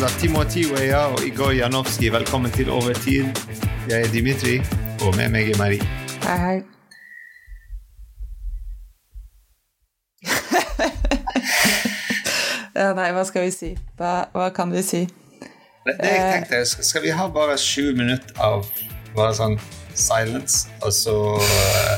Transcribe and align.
fans 0.00 0.12
av 0.12 0.20
Timothy 0.20 0.64
Weya 0.72 1.06
og 1.12 1.26
Igor 1.26 1.52
Janowski, 1.52 2.12
velkommen 2.12 2.50
til 2.50 2.70
Overtid. 2.70 3.24
Jeg 3.88 4.02
er 4.02 4.08
Dimitri, 4.12 4.62
og 5.04 5.16
med 5.16 5.28
meg 5.28 5.50
er 5.50 5.56
Marie. 5.58 5.82
Hei, 6.22 6.38
hei. 6.44 6.62
ja, 12.80 12.92
nei, 12.96 13.12
hva 13.12 13.24
skal 13.28 13.42
vi 13.44 13.50
si? 13.52 13.78
Hva, 13.98 14.24
hva 14.32 14.48
kan 14.56 14.72
vi 14.72 14.82
si? 14.86 15.08
Det, 15.84 15.94
det 16.00 16.14
jeg 16.14 16.32
tenkte, 16.32 16.64
Skal 16.84 17.02
vi 17.02 17.10
ha 17.10 17.28
bare 17.28 17.58
sju 17.58 17.92
minutter 17.96 18.34
av 18.40 18.66
bare 19.16 19.34
sånn 19.36 19.60
silence, 19.94 20.68
og 20.80 20.92
så 20.96 21.36
uh, 21.36 21.94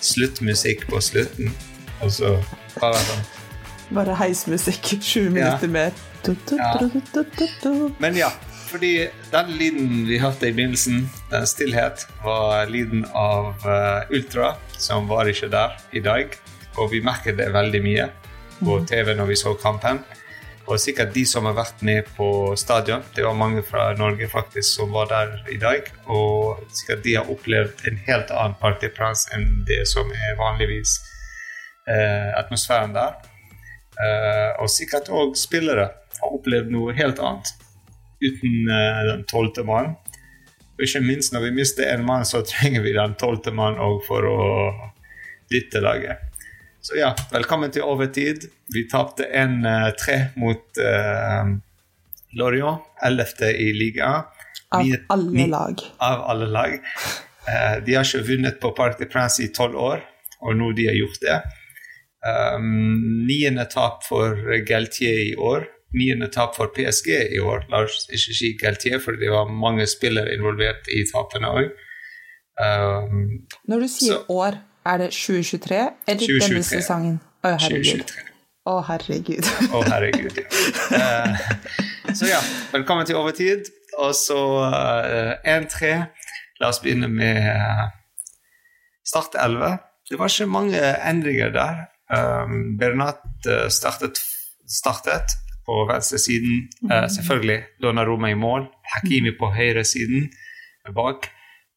sluttmusikk 0.00 0.86
på 0.88 1.00
slutten, 1.04 1.52
og 2.00 2.12
så 2.16 2.28
bare 2.78 2.98
sånn 3.10 3.41
Bare 3.90 4.14
heismusikk. 4.20 4.94
Sju 5.02 5.30
minutter 5.30 5.66
ja. 5.66 5.72
mer. 5.72 5.92
Du, 6.22 6.36
du, 6.48 6.58
du, 7.62 7.90
Men 7.98 8.16
ja, 8.16 8.30
fordi 8.70 9.08
den 9.32 9.50
lyden 9.58 10.06
vi 10.06 10.18
hørte 10.22 10.48
i 10.48 10.52
begynnelsen, 10.54 11.10
den 11.30 11.46
stillhet, 11.46 12.06
var 12.24 12.70
lyden 12.70 13.04
av 13.12 13.66
uh, 13.66 14.14
Ultra, 14.14 14.54
som 14.78 15.08
var 15.10 15.28
ikke 15.28 15.50
der 15.52 15.74
i 15.92 16.00
dag. 16.00 16.36
Og 16.78 16.92
vi 16.92 17.02
merket 17.04 17.36
det 17.36 17.50
veldig 17.52 17.82
mye 17.84 18.08
på 18.62 18.78
mm. 18.78 18.86
TV 18.86 19.14
når 19.18 19.32
vi 19.32 19.36
så 19.36 19.54
kampen. 19.60 20.00
Og 20.70 20.80
sikkert 20.80 21.10
de 21.14 21.24
som 21.26 21.44
har 21.48 21.56
vært 21.58 21.82
med 21.82 22.06
på 22.16 22.54
stadion. 22.56 23.02
Det 23.16 23.24
var 23.26 23.34
mange 23.34 23.64
fra 23.66 23.90
Norge 23.98 24.28
faktisk 24.30 24.76
som 24.78 24.94
var 24.94 25.10
der 25.10 25.34
i 25.50 25.58
dag. 25.60 25.90
Og 26.06 26.62
sikkert 26.72 27.02
de 27.04 27.16
har 27.18 27.30
opplevd 27.34 27.82
en 27.90 27.98
helt 28.06 28.30
annen 28.30 28.54
partyprans 28.60 29.26
enn 29.34 29.66
det 29.68 29.82
som 29.90 30.08
er 30.14 30.38
vanligvis 30.38 31.00
eh, 31.90 32.30
atmosfæren 32.38 32.94
der. 32.94 33.18
Eh, 34.00 34.50
og 34.62 34.70
sikkert 34.72 35.10
òg 35.12 35.34
spillere 35.36 35.90
har 36.18 36.32
opplevd 36.32 36.70
noe 36.72 36.94
helt 36.96 37.20
annet 37.20 37.52
uten 38.22 38.70
eh, 38.70 39.00
den 39.10 39.24
tolvte 39.28 39.64
mannen. 39.66 39.96
Og 40.72 40.86
ikke 40.86 41.02
minst 41.04 41.34
når 41.34 41.48
vi 41.48 41.56
mister 41.58 41.90
en 41.90 42.06
mann, 42.06 42.24
så 42.26 42.40
trenger 42.46 42.84
vi 42.86 42.94
den 42.96 43.16
tolvte 43.20 43.52
mannen 43.54 43.82
òg 43.82 44.00
for 44.06 44.26
å 44.26 44.38
dytte 45.52 45.82
laget. 45.84 46.22
Så 46.82 46.96
ja, 46.98 47.12
velkommen 47.30 47.70
til 47.70 47.84
overtid. 47.86 48.48
Vi 48.72 48.86
tapte 48.90 49.28
1-3 49.28 50.16
mot 50.40 50.80
uh, 50.82 51.52
Lorient, 52.34 52.88
11. 53.04 53.52
i 53.52 53.68
ligaen. 53.76 54.24
Av 54.72 54.88
alle 55.14 55.46
lag. 55.52 55.84
Av 56.02 56.24
alle 56.32 56.48
lag. 56.50 56.74
Uh, 57.46 57.76
de 57.86 57.94
har 57.94 58.08
ikke 58.08 58.24
vunnet 58.32 58.58
på 58.58 58.72
Parc 58.74 58.98
de 58.98 59.06
Prince 59.12 59.44
i 59.44 59.52
tolv 59.54 59.78
år, 59.78 60.02
og 60.40 60.58
nå 60.58 60.72
de 60.74 60.88
har 60.88 60.98
gjort 60.98 61.22
det. 61.22 61.38
Um, 62.22 63.24
niende 63.26 63.64
tap 63.70 64.04
for 64.06 64.36
Galtier 64.66 65.18
i 65.32 65.32
år. 65.34 65.66
Niende 65.98 66.28
tap 66.32 66.54
for 66.56 66.70
PSG 66.74 67.10
i 67.36 67.40
år. 67.42 67.66
La 67.72 67.82
oss 67.84 68.06
ikke 68.08 68.36
si 68.38 68.52
Galtier, 68.60 69.00
for 69.02 69.18
det 69.18 69.32
var 69.32 69.50
mange 69.50 69.86
spillere 69.90 70.34
involvert 70.36 70.86
i 70.88 71.02
tapene 71.10 71.50
òg. 71.50 71.72
Um, 72.62 73.24
Når 73.68 73.84
du 73.84 73.88
sier 73.90 74.20
så, 74.20 74.24
år 74.28 74.60
er 74.86 75.02
det 75.02 75.10
2023 75.16 75.80
eller 75.80 76.20
2023. 76.20 76.46
denne 76.46 76.62
sesongen? 76.68 77.18
Å, 77.42 77.56
herregud. 77.64 78.04
2023. 78.06 78.28
Å, 78.62 78.74
herregud. 78.86 79.48
Å, 79.74 79.84
herregud, 79.90 80.36
ja. 80.38 80.48
Uh, 80.94 82.12
så 82.18 82.28
ja, 82.30 82.42
velkommen 82.70 83.08
til 83.08 83.18
Overtid. 83.18 83.72
Og 83.98 84.14
så 84.16 84.38
uh, 84.62 85.34
eh, 85.44 85.56
1-3. 85.58 85.96
La 86.62 86.70
oss 86.70 86.78
begynne 86.80 87.10
med 87.10 87.42
uh, 87.50 87.88
Start 89.04 89.34
11. 89.34 89.80
Det 90.08 90.18
var 90.20 90.30
ikke 90.30 90.46
mange 90.48 90.80
endringer 91.08 91.50
der. 91.52 91.82
Um, 92.12 92.76
Bernat 92.76 93.22
startet, 93.72 94.20
startet 94.68 95.36
på 95.66 95.84
venstresiden. 95.88 96.68
Uh, 96.84 97.06
selvfølgelig 97.08 97.62
Donnaroma 97.82 98.30
i 98.30 98.38
mål. 98.38 98.66
Hakimi 98.94 99.32
på 99.38 99.52
høyresiden 99.54 100.28
bak 100.90 101.30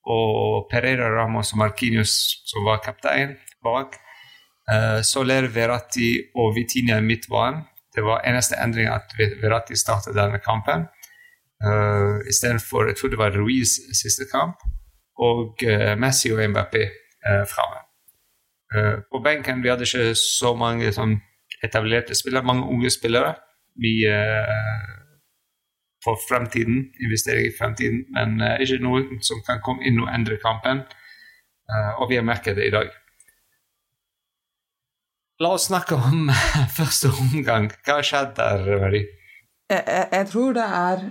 og 0.05 0.67
Pereira 0.71 1.09
Ramos 1.09 1.53
og 1.53 1.57
Marquinhos, 1.57 2.13
som 2.45 2.65
var 2.65 2.81
kaptein, 2.85 3.37
bak. 3.63 3.97
Uh, 4.65 5.01
Soler, 5.05 5.47
Verratti 5.53 6.11
og 6.35 6.55
Vitinia 6.55 6.97
i 6.97 7.05
midtbanen. 7.05 7.63
Det 7.95 8.03
var 8.03 8.25
eneste 8.27 8.57
endring 8.59 8.89
at 8.91 9.13
Verratti 9.17 9.77
startet 9.77 10.17
denne 10.17 10.41
kampen. 10.43 10.87
Uh, 11.63 12.21
Istedenfor 12.29 12.89
jeg 12.89 12.97
tror 12.99 13.13
det 13.13 13.21
var 13.21 13.37
Ruiz 13.37 13.77
siste 13.93 14.27
kamp. 14.31 14.61
Og 15.17 15.55
uh, 15.63 15.93
Messi 15.97 16.33
og 16.33 16.43
Mbappé 16.43 16.85
uh, 17.29 17.45
framme. 17.49 17.84
Uh, 18.75 18.99
på 19.11 19.21
benken 19.23 19.63
vi 19.63 19.71
hadde 19.71 19.87
ikke 19.87 20.11
så 20.19 20.51
mange 20.59 20.91
sånn, 20.95 21.15
etablerte 21.63 22.17
spillere, 22.17 22.45
mange 22.45 22.67
unge 22.67 22.91
spillere. 22.91 23.35
Vi 23.79 23.97
uh, 24.09 25.05
for 26.05 26.19
fremtiden, 26.29 26.85
investering 27.01 27.47
i 27.47 27.55
fremtiden, 27.59 28.05
men 28.17 28.37
uh, 28.43 28.59
ikke 28.61 28.83
noen 28.83 29.23
som 29.25 29.41
kan 29.47 29.63
komme 29.65 29.85
inn 29.87 30.01
og 30.03 30.11
endre 30.13 30.37
kampen. 30.43 30.85
Uh, 31.65 32.01
og 32.01 32.11
vi 32.11 32.19
har 32.19 32.27
merket 32.27 32.59
det 32.59 32.69
i 32.69 32.75
dag. 32.75 32.93
La 35.43 35.51
oss 35.57 35.67
snakke 35.67 35.97
om 35.97 36.29
første 36.77 37.11
omgang. 37.11 37.71
Hva 37.83 37.99
har 37.99 38.07
skjedd 38.07 38.35
der, 38.37 38.65
Marie? 38.83 39.07
Jeg, 39.69 39.81
jeg, 39.81 40.07
jeg, 40.11 40.27
tror 40.29 40.53
det 40.53 40.65
er 40.79 41.07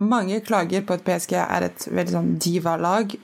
Mange 0.00 0.40
klager 0.44 0.82
på 0.84 0.96
at 0.96 1.04
PSG 1.04 1.34
er 1.40 1.64
et 1.64 1.84
veldig 1.88 2.12
sånn 2.12 2.32
diva-lag, 2.40 3.14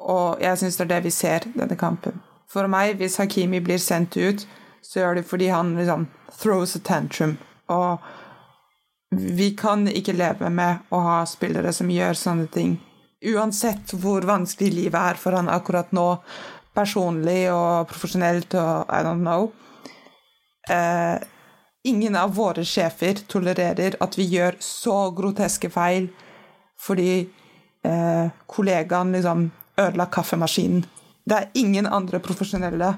og 0.00 0.40
jeg 0.40 0.60
syns 0.60 0.78
det 0.78 0.84
er 0.86 0.90
det 0.94 1.00
vi 1.04 1.12
ser 1.12 1.44
denne 1.52 1.76
kampen. 1.76 2.22
For 2.50 2.68
meg, 2.70 2.96
hvis 3.00 3.18
Hakimi 3.20 3.60
blir 3.60 3.80
sendt 3.82 4.16
ut, 4.16 4.46
så 4.82 5.00
gjør 5.00 5.18
det 5.18 5.26
fordi 5.26 5.50
han 5.50 5.74
liksom 5.78 6.06
throws 6.38 6.76
a 6.76 6.80
tantrum. 6.84 7.36
Og 7.72 7.98
vi 9.10 9.50
kan 9.58 9.86
ikke 9.88 10.16
leve 10.16 10.50
med 10.50 10.86
å 10.94 11.00
ha 11.02 11.16
spillere 11.26 11.72
som 11.74 11.90
gjør 11.90 12.18
sånne 12.18 12.50
ting. 12.54 12.76
Uansett 13.26 13.94
hvor 13.98 14.26
vanskelig 14.28 14.74
livet 14.74 15.00
er 15.00 15.18
for 15.18 15.34
han 15.38 15.50
akkurat 15.50 15.92
nå, 15.96 16.08
personlig 16.76 17.46
og 17.50 17.88
profesjonelt 17.90 18.54
og 18.60 18.92
I 18.92 19.00
don't 19.06 19.24
know. 19.24 19.48
Eh, 20.68 21.16
ingen 21.88 22.16
av 22.18 22.34
våre 22.36 22.64
sjefer 22.66 23.22
tolererer 23.30 23.96
at 24.02 24.18
vi 24.18 24.26
gjør 24.34 24.58
så 24.60 24.98
groteske 25.16 25.70
feil 25.72 26.10
fordi 26.82 27.22
eh, 27.86 28.26
kollegaen 28.46 29.14
liksom 29.16 29.48
ødela 29.80 30.10
kaffemaskinen. 30.12 30.84
Det 31.26 31.36
er 31.36 31.48
ingen 31.58 31.86
andre 31.90 32.20
profesjonelle 32.22 32.92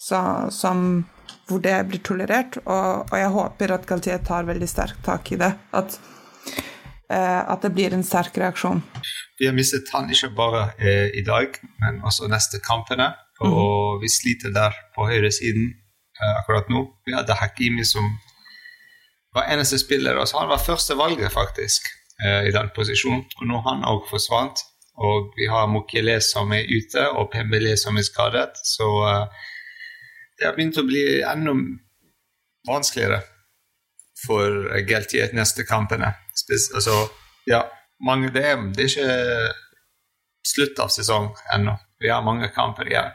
så, 0.00 0.20
som 0.50 1.04
hvor 1.48 1.60
det 1.62 1.76
blir 1.90 2.02
tolerert. 2.06 2.56
Og, 2.64 3.10
og 3.10 3.16
jeg 3.18 3.32
håper 3.34 3.74
at 3.74 3.86
Galtier 3.88 4.22
tar 4.24 4.48
veldig 4.48 4.68
sterkt 4.70 5.02
tak 5.06 5.28
i 5.34 5.38
det. 5.40 5.50
At, 5.76 5.98
eh, 7.10 7.42
at, 7.42 7.60
det 7.62 7.72
blir 7.76 7.94
en 7.94 8.06
sterk 8.06 8.38
reaksjon. 8.40 8.82
Vi 9.40 9.48
har 9.48 9.56
mistet 9.56 9.90
han 9.92 10.08
ikke 10.12 10.32
bare 10.36 10.70
eh, 10.78 11.10
i 11.16 11.24
dag, 11.26 11.58
men 11.82 12.00
også 12.06 12.30
neste 12.32 12.62
kampene. 12.64 13.12
Og 13.40 13.98
mm. 13.98 14.00
vi 14.02 14.12
sliter 14.12 14.56
der 14.56 14.76
på 14.96 15.08
høyresiden 15.10 15.70
eh, 15.70 16.34
akkurat 16.40 16.68
nå. 16.72 16.86
Vi 17.08 17.16
hadde 17.16 17.38
Hakimi 17.40 17.84
som 17.88 18.08
var 19.36 19.52
eneste 19.52 19.78
spiller. 19.80 20.18
Altså 20.18 20.40
han 20.40 20.50
var 20.50 20.64
første 20.64 20.96
valget, 20.98 21.32
faktisk, 21.32 21.86
eh, 22.24 22.48
i 22.48 22.54
den 22.56 22.72
posisjonen. 22.76 23.24
Og 23.40 23.48
nå 23.48 23.62
han 23.68 23.86
òg 23.88 24.06
forsvant. 24.10 24.64
Og 25.00 25.32
vi 25.36 25.46
har 25.48 25.70
Mokele 25.70 26.18
som 26.24 26.52
er 26.52 26.68
ute, 26.68 27.06
og 27.16 27.30
Pembele 27.32 27.76
som 27.80 27.96
er 27.96 28.04
skadet. 28.04 28.60
Så 28.66 28.88
uh, 29.00 29.46
det 30.38 30.48
har 30.48 30.56
begynt 30.56 30.80
å 30.80 30.86
bli 30.88 31.04
enda 31.24 31.54
vanskeligere 32.68 33.22
for 34.26 34.68
Gelti 34.88 35.22
neste 35.36 35.64
kampene. 35.68 36.12
Altså, 36.74 36.96
ja, 37.48 37.64
mange, 38.04 38.30
det, 38.34 38.44
det, 38.76 38.84
er, 38.84 38.90
ikke 38.90 40.50
slutt 40.52 40.82
av 40.84 40.92
sesong 40.92 41.30
ennå. 41.54 41.76
Vi 42.00 42.12
har 42.12 42.24
mange 42.24 42.48
kamper 42.54 42.88
igjen. 42.88 43.12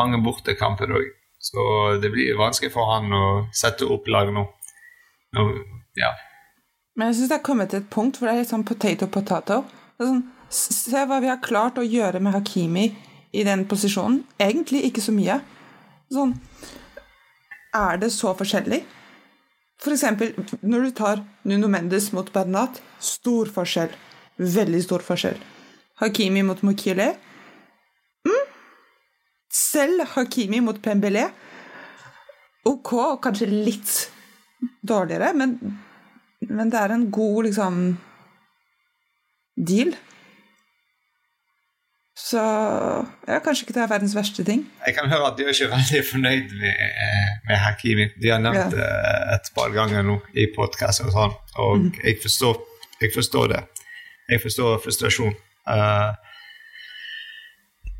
Mange 0.00 0.20
bortekamper 0.24 0.92
òg. 0.96 1.08
Så 1.42 1.62
det 2.02 2.12
blir 2.14 2.38
vanskelig 2.38 2.72
for 2.72 2.88
han 2.94 3.12
å 3.12 3.24
sette 3.56 3.88
opp 3.90 4.06
lag 4.08 4.30
nå. 4.32 4.44
nå 5.36 5.46
ja. 5.98 6.12
Men 6.96 7.10
jeg 7.10 7.18
syns 7.18 7.32
det 7.32 7.38
er 7.40 7.48
kommet 7.48 7.72
til 7.72 7.82
et 7.82 7.90
punkt 7.92 8.18
hvor 8.18 8.28
det 8.28 8.36
er 8.36 8.44
litt 8.44 8.52
sånn 8.52 8.68
potato 8.68 9.08
potato. 9.10 9.64
Det 9.96 10.06
er 10.06 10.12
Sånn, 10.12 10.22
se 10.52 11.04
hva 11.08 11.20
vi 11.22 11.30
har 11.30 11.40
klart 11.44 11.80
å 11.80 11.86
gjøre 11.86 12.20
med 12.20 12.34
Hakimi 12.36 12.90
i 13.32 13.44
den 13.46 13.64
posisjonen. 13.68 14.22
Egentlig 14.40 14.84
ikke 14.88 15.04
så 15.04 15.14
mye. 15.16 15.40
Sånn 16.12 16.34
Er 17.72 17.96
det 17.96 18.10
så 18.12 18.34
forskjellig? 18.36 18.82
For 19.80 19.94
eksempel 19.94 20.34
når 20.60 20.84
du 20.84 20.90
tar 20.94 21.22
Nuno 21.48 21.70
Mendes 21.72 22.10
mot 22.12 22.28
Bernat. 22.32 22.82
Stor 23.00 23.48
forskjell. 23.50 23.94
Veldig 24.36 24.82
stor 24.84 25.02
forskjell. 25.06 25.40
Hakimi 26.02 26.42
mot 26.44 26.60
Mokile. 26.62 27.14
Mm. 28.28 28.44
Selv 29.48 30.04
Hakimi 30.14 30.60
mot 30.60 30.78
Pembele. 30.84 31.30
Ok, 32.68 32.92
kanskje 33.24 33.48
litt 33.50 33.90
dårligere, 34.86 35.32
men, 35.34 35.56
men 36.46 36.70
det 36.70 36.78
er 36.78 36.94
en 36.94 37.08
god, 37.10 37.48
liksom 37.48 37.78
Deal. 39.56 39.90
Så 42.32 42.42
ja, 43.28 43.38
kanskje 43.44 43.66
ikke 43.66 43.74
det 43.76 43.82
er 43.82 43.90
verdens 43.90 44.14
verste 44.16 44.44
ting. 44.46 44.64
Jeg 44.86 44.94
kan 44.96 45.10
høre 45.12 45.28
at 45.28 45.36
de 45.36 45.44
er 45.44 45.52
ikke 45.52 45.68
veldig 45.74 46.02
fornøyd 46.10 46.54
med, 46.62 46.82
eh, 47.04 47.30
med 47.48 47.56
Hakimi. 47.60 48.06
De 48.22 48.30
har 48.32 48.40
nevnt 48.40 48.72
det 48.72 48.86
ja. 48.86 49.34
et 49.36 49.50
par 49.56 49.72
ganger 49.74 50.06
nå 50.06 50.16
i 50.32 50.46
podkast 50.56 51.04
og 51.04 51.12
sånn, 51.12 51.34
og 51.60 51.82
mm. 51.82 51.90
jeg, 52.06 52.16
forstår, 52.22 52.60
jeg, 53.02 53.12
forstår, 53.14 53.52
det. 53.52 53.62
Jeg 54.32 54.40
forstår 54.46 54.80
frustrasjon. 54.84 55.34
Uh, 55.68 56.14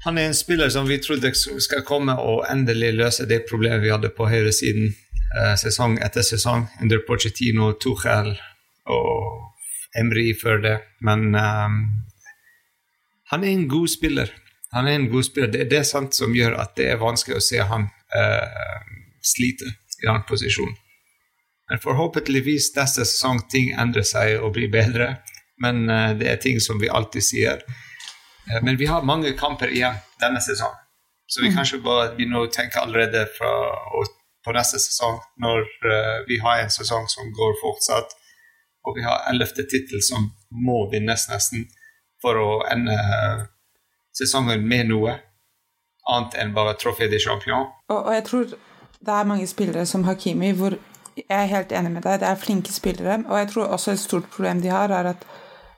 han 0.06 0.18
er 0.18 0.30
en 0.30 0.38
spiller 0.38 0.72
som 0.72 0.88
vi 0.88 0.98
trodde 0.98 1.34
skal 1.36 1.84
komme 1.86 2.16
og 2.18 2.46
endelig 2.50 2.94
løse 2.96 3.28
det 3.28 3.44
problemet 3.50 3.84
vi 3.84 3.92
hadde 3.92 4.10
på 4.16 4.30
høyresiden 4.32 4.94
uh, 5.36 5.52
sesong 5.60 5.98
etter 6.02 6.24
sesong 6.24 6.64
under 6.80 7.04
Pochettino, 7.06 7.74
Tuchel 7.84 8.32
og 8.88 9.52
Emry 9.98 10.32
før 10.40 10.64
det. 10.64 10.78
Men 11.04 11.34
um, 11.36 11.76
han 13.32 13.44
er 13.44 13.48
en 13.48 13.68
god 13.68 13.88
spiller. 13.88 14.30
Han 14.72 14.88
er 14.88 14.98
en 14.98 15.08
god 15.08 15.24
spiller. 15.24 15.48
Det 15.52 15.60
er 15.64 15.70
det 15.70 15.86
sant 15.88 16.14
som 16.16 16.34
gjør 16.36 16.58
at 16.60 16.74
det 16.76 16.90
er 16.92 17.00
vanskelig 17.00 17.38
å 17.38 17.44
se 17.44 17.62
han 17.64 17.86
uh, 17.88 18.90
slite 19.24 19.70
i 19.72 20.04
den 20.04 20.20
posisjonen. 20.28 20.76
Men 21.70 21.80
forhåpentligvis 21.80 22.74
neste 22.76 23.06
sesong 23.08 23.40
ting 23.52 23.72
endrer 23.72 24.04
seg 24.04 24.36
og 24.36 24.52
blir 24.58 24.68
bedre. 24.72 25.14
Men 25.64 25.86
uh, 25.88 26.12
det 26.18 26.28
er 26.28 26.44
ting 26.44 26.60
som 26.60 26.80
vi 26.80 26.92
alltid 26.92 27.24
sier. 27.24 27.64
Uh, 28.50 28.60
men 28.60 28.76
vi 28.76 28.90
har 28.92 29.08
mange 29.08 29.32
kamper 29.40 29.72
igjen 29.72 29.96
denne 30.20 30.44
sesongen. 30.44 30.80
Så 31.24 31.40
vi 31.40 31.48
mm. 31.48 31.56
kanskje 31.56 31.80
bare 31.80 32.12
begynner 32.12 32.44
å 32.44 32.52
tenke 32.52 32.84
allerede 32.84 33.24
fra, 33.38 33.52
på 34.44 34.52
neste 34.52 34.76
sesong, 34.82 35.16
når 35.40 35.62
vi 36.28 36.36
har 36.42 36.60
en 36.60 36.72
sesong 36.74 37.06
som 37.08 37.30
går 37.32 37.54
fortsatt, 37.62 38.12
og 38.84 38.98
vi 38.98 39.04
har 39.06 39.22
ellevte 39.30 39.64
tittel 39.64 40.02
som 40.04 40.26
må 40.52 40.82
vinnes 40.92 41.24
nesten 41.30 41.64
for 42.22 42.38
å 42.38 42.48
ende 42.70 42.96
sesongen 44.16 44.64
med 44.68 44.90
noe 44.92 45.18
annet 46.10 46.38
enn 46.40 46.54
bare 46.54 46.74
Trofé 46.78 47.08
de 47.10 47.20
Champion. 47.22 47.68
Og, 47.90 47.98
og, 47.98 48.12
jeg 48.14 48.24
tror 48.28 48.54
det 49.02 49.14
er 49.14 49.28
mange 49.28 49.46
spillere 49.50 49.84
som 49.88 50.06
Hakimi 50.06 50.52
hvor 50.58 50.78
jeg 51.18 51.26
er 51.28 51.50
helt 51.50 51.72
enig 51.76 51.90
med 51.92 52.06
deg, 52.06 52.20
det 52.22 52.28
er 52.30 52.40
flinke 52.40 52.72
spillere. 52.72 53.18
Og 53.28 53.36
jeg 53.36 53.50
tror 53.52 53.74
også 53.74 53.92
et 53.92 54.00
stort 54.00 54.30
problem 54.32 54.62
de 54.62 54.70
har, 54.72 54.90
er 54.90 55.10
at 55.12 55.26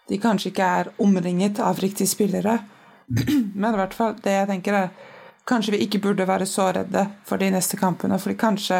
de 0.08 0.20
kanskje 0.20 0.52
ikke 0.52 0.68
er 0.80 0.92
omringet 1.02 1.58
av 1.64 1.80
riktige 1.82 2.08
spillere. 2.08 2.60
Men 3.60 3.72
i 3.72 3.80
hvert 3.80 3.96
fall 3.96 4.14
det 4.24 4.38
jeg 4.38 4.50
tenker 4.52 4.84
er 4.84 4.94
Kanskje 5.44 5.74
vi 5.74 5.82
ikke 5.84 5.98
burde 6.00 6.24
være 6.24 6.46
så 6.48 6.70
redde 6.72 7.02
for 7.28 7.36
de 7.36 7.50
neste 7.52 7.76
kampene, 7.76 8.16
fordi 8.16 8.36
kanskje 8.40 8.78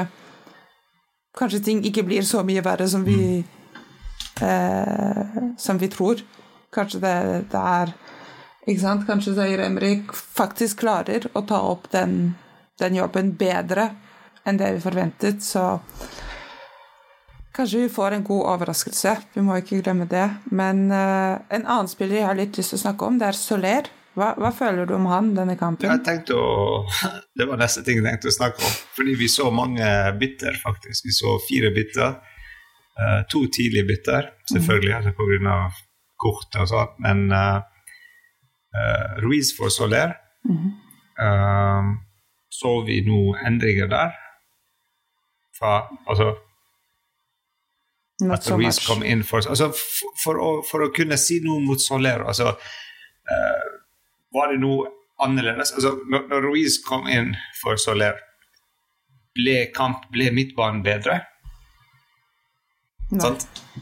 Kanskje 1.37 1.61
ting 1.61 1.83
ikke 1.85 2.05
blir 2.07 2.23
så 2.23 2.45
mye 2.47 2.63
verre 2.65 2.87
som 2.89 3.03
vi, 3.05 3.43
mm. 3.43 4.45
eh, 4.47 5.49
som 5.59 5.81
vi 5.81 5.89
tror. 5.91 6.23
Kanskje 6.75 7.01
det, 7.05 7.15
er 7.59 7.95
ikke 8.65 8.81
sant? 8.81 9.07
Kanskje 9.09 9.37
Zahir 9.37 9.63
Emrik 9.67 10.13
faktisk 10.15 10.83
klarer 10.85 11.29
å 11.33 11.45
ta 11.47 11.61
opp 11.69 11.91
den, 11.93 12.35
den, 12.81 12.97
jobben 12.97 13.35
bedre 13.39 13.91
enn 14.45 14.61
det 14.61 14.75
vi 14.77 14.85
forventet, 14.85 15.45
så 15.45 15.75
Kanskje 17.55 17.85
vi 17.85 17.89
får 17.95 18.17
en 18.17 18.25
god 18.27 18.49
overraskelse, 18.51 19.11
vi 19.37 19.43
må 19.47 19.55
ikke 19.61 19.77
glemme 19.79 20.09
det. 20.11 20.25
Men 20.51 20.89
uh, 20.91 21.39
en 21.55 21.63
annen 21.63 21.87
spiller 21.87 22.19
jeg 22.19 22.27
har 22.27 22.35
litt 22.35 22.57
lyst 22.59 22.75
til 22.75 22.81
å 22.81 22.83
snakke 22.83 23.07
om, 23.07 23.21
det 23.21 23.29
er 23.29 23.39
Soler. 23.39 23.91
Hva, 24.19 24.33
hva, 24.43 24.51
føler 24.55 24.89
du 24.91 24.97
om 24.97 25.07
han 25.07 25.29
denne 25.37 25.55
kampen? 25.59 25.87
Jeg 25.87 26.03
tenkte 26.03 26.35
å, 26.35 26.83
Det 27.39 27.47
var 27.47 27.63
neste 27.63 27.85
ting 27.87 28.01
jeg 28.01 28.09
tenkte 28.09 28.33
å 28.33 28.35
snakke 28.35 28.59
om. 28.59 28.75
Fordi 28.99 29.15
vi 29.23 29.31
så 29.31 29.53
mange 29.55 29.87
bitter, 30.19 30.59
faktisk. 30.65 31.07
Vi 31.07 31.15
så 31.15 31.37
fire 31.47 31.71
bitter. 31.79 32.19
Uh, 32.99 33.23
to 33.31 33.45
tidlige 33.55 33.87
bitter, 33.87 34.33
selvfølgelig, 34.51 35.15
mm. 35.15 35.15
pga 35.15 35.57
kort 36.21 36.57
og 36.61 36.69
sånt, 36.71 36.99
men 37.05 37.27
uh, 37.33 37.61
uh, 38.75 39.23
Ruiz 39.25 39.53
for 39.57 39.69
Soler 39.69 40.15
mm 40.45 40.57
-hmm. 40.57 40.73
uh, 41.25 41.95
så 42.49 42.85
vi 42.87 43.01
noen 43.07 43.47
endringer 43.47 43.87
der. 43.87 44.11
Fra 45.59 45.89
Altså 46.07 46.35
Not 48.21 48.39
at 48.39 48.45
so 48.45 48.55
Ruiz 48.55 48.79
much. 48.79 48.87
kom 48.87 49.03
inn 49.03 49.25
for 49.25 49.37
altså, 49.37 49.73
for, 49.75 50.13
for, 50.25 50.39
å, 50.39 50.51
for, 50.71 50.85
å, 50.87 50.93
kunne 50.95 51.17
si 51.19 51.41
noe 51.43 51.61
mot 51.61 51.81
Soler, 51.81 52.23
altså 52.23 52.53
uh, 52.55 53.65
Var 54.35 54.53
det 54.53 54.61
noe 54.63 54.87
annerledes? 55.19 55.73
Altså, 55.75 55.97
når, 56.11 56.29
når 56.31 56.47
Ruiz 56.47 56.79
kom 56.87 57.09
inn 57.11 57.35
for 57.63 57.77
Soler, 57.77 58.15
ble 59.35 59.73
kamp, 59.75 60.07
ble 60.15 60.31
midtbanen 60.31 60.83
bedre? 60.87 61.21
Nei. 63.15 63.33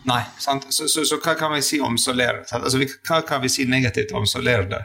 Nei 0.09 0.23
sant? 0.41 0.69
Så, 0.75 0.89
så, 0.89 1.05
så, 1.09 1.19
hva 1.23 1.35
kan 1.39 1.53
vi 1.55 1.63
si 1.65 1.81
om 1.81 1.99
Soler? 2.01 2.43
Altså, 2.45 2.81
hva 3.09 3.21
kan 3.29 3.43
vi 3.43 3.51
si 3.53 3.67
negativt 3.69 4.15
om 4.17 4.27
Soler? 4.29 4.67
Det? 4.71 4.81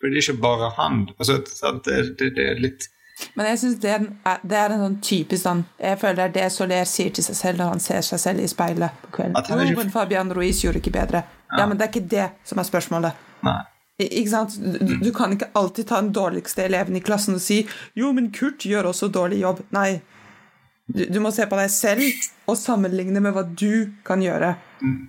For 0.00 0.12
det 0.12 0.20
er 0.20 0.26
ikke 0.26 0.42
bare 0.42 0.72
han. 0.76 1.06
Altså, 1.16 1.40
det, 1.40 1.96
det, 2.18 2.30
det, 2.36 2.50
er 2.52 2.62
litt 2.62 2.90
men 3.34 3.46
jeg 3.48 3.58
synes 3.58 3.78
det, 3.80 3.92
er, 3.96 4.40
det 4.44 4.58
en 4.60 4.82
sånn 4.82 4.96
typisk 5.00 5.40
sånn 5.40 5.62
Jeg 5.80 5.96
føler 6.02 6.18
det 6.18 6.24
er 6.26 6.32
det 6.34 6.48
Soler 6.52 6.88
sier 6.88 7.14
til 7.16 7.24
seg 7.24 7.38
selv 7.38 7.62
når 7.62 7.70
han 7.70 7.80
ser 7.80 8.02
seg 8.04 8.20
selv 8.20 8.44
i 8.44 8.48
speilet 8.50 8.98
på 9.06 9.12
kvelden. 9.14 9.46
Jo, 9.48 9.78
men 9.78 9.92
Fabian 9.94 10.32
Ruiz 10.36 10.60
gjorde 10.64 10.82
ikke 10.82 10.92
bedre. 10.98 11.22
Ja. 11.48 11.62
ja. 11.62 11.66
men 11.70 11.78
det 11.78 11.86
er 11.86 11.94
ikke 11.94 12.10
det 12.12 12.26
som 12.44 12.60
er 12.60 12.68
spørsmålet. 12.68 13.24
Nei. 13.46 13.56
Ikke 14.04 14.28
sant? 14.28 14.58
Du, 14.60 14.98
du, 15.00 15.08
kan 15.16 15.32
ikke 15.32 15.48
alltid 15.56 15.88
ta 15.88 16.02
den 16.02 16.12
dårligste 16.12 16.66
eleven 16.66 16.98
i 16.98 17.00
klassen 17.00 17.38
og 17.38 17.40
si 17.40 17.62
'jo, 17.96 18.10
men 18.12 18.28
Kurt 18.36 18.68
gjør 18.68 18.90
også 18.90 19.08
dårlig 19.08 19.40
jobb'. 19.40 19.64
Nei, 19.72 20.02
du, 20.86 21.04
du, 21.10 21.18
må 21.20 21.32
se 21.34 21.46
på 21.50 21.58
deg 21.58 21.70
selv 21.72 22.02
og 22.46 22.58
sammenligne 22.58 23.20
med 23.22 23.34
hva 23.34 23.42
du 23.46 23.92
kan 24.06 24.22
gjøre. 24.22 24.54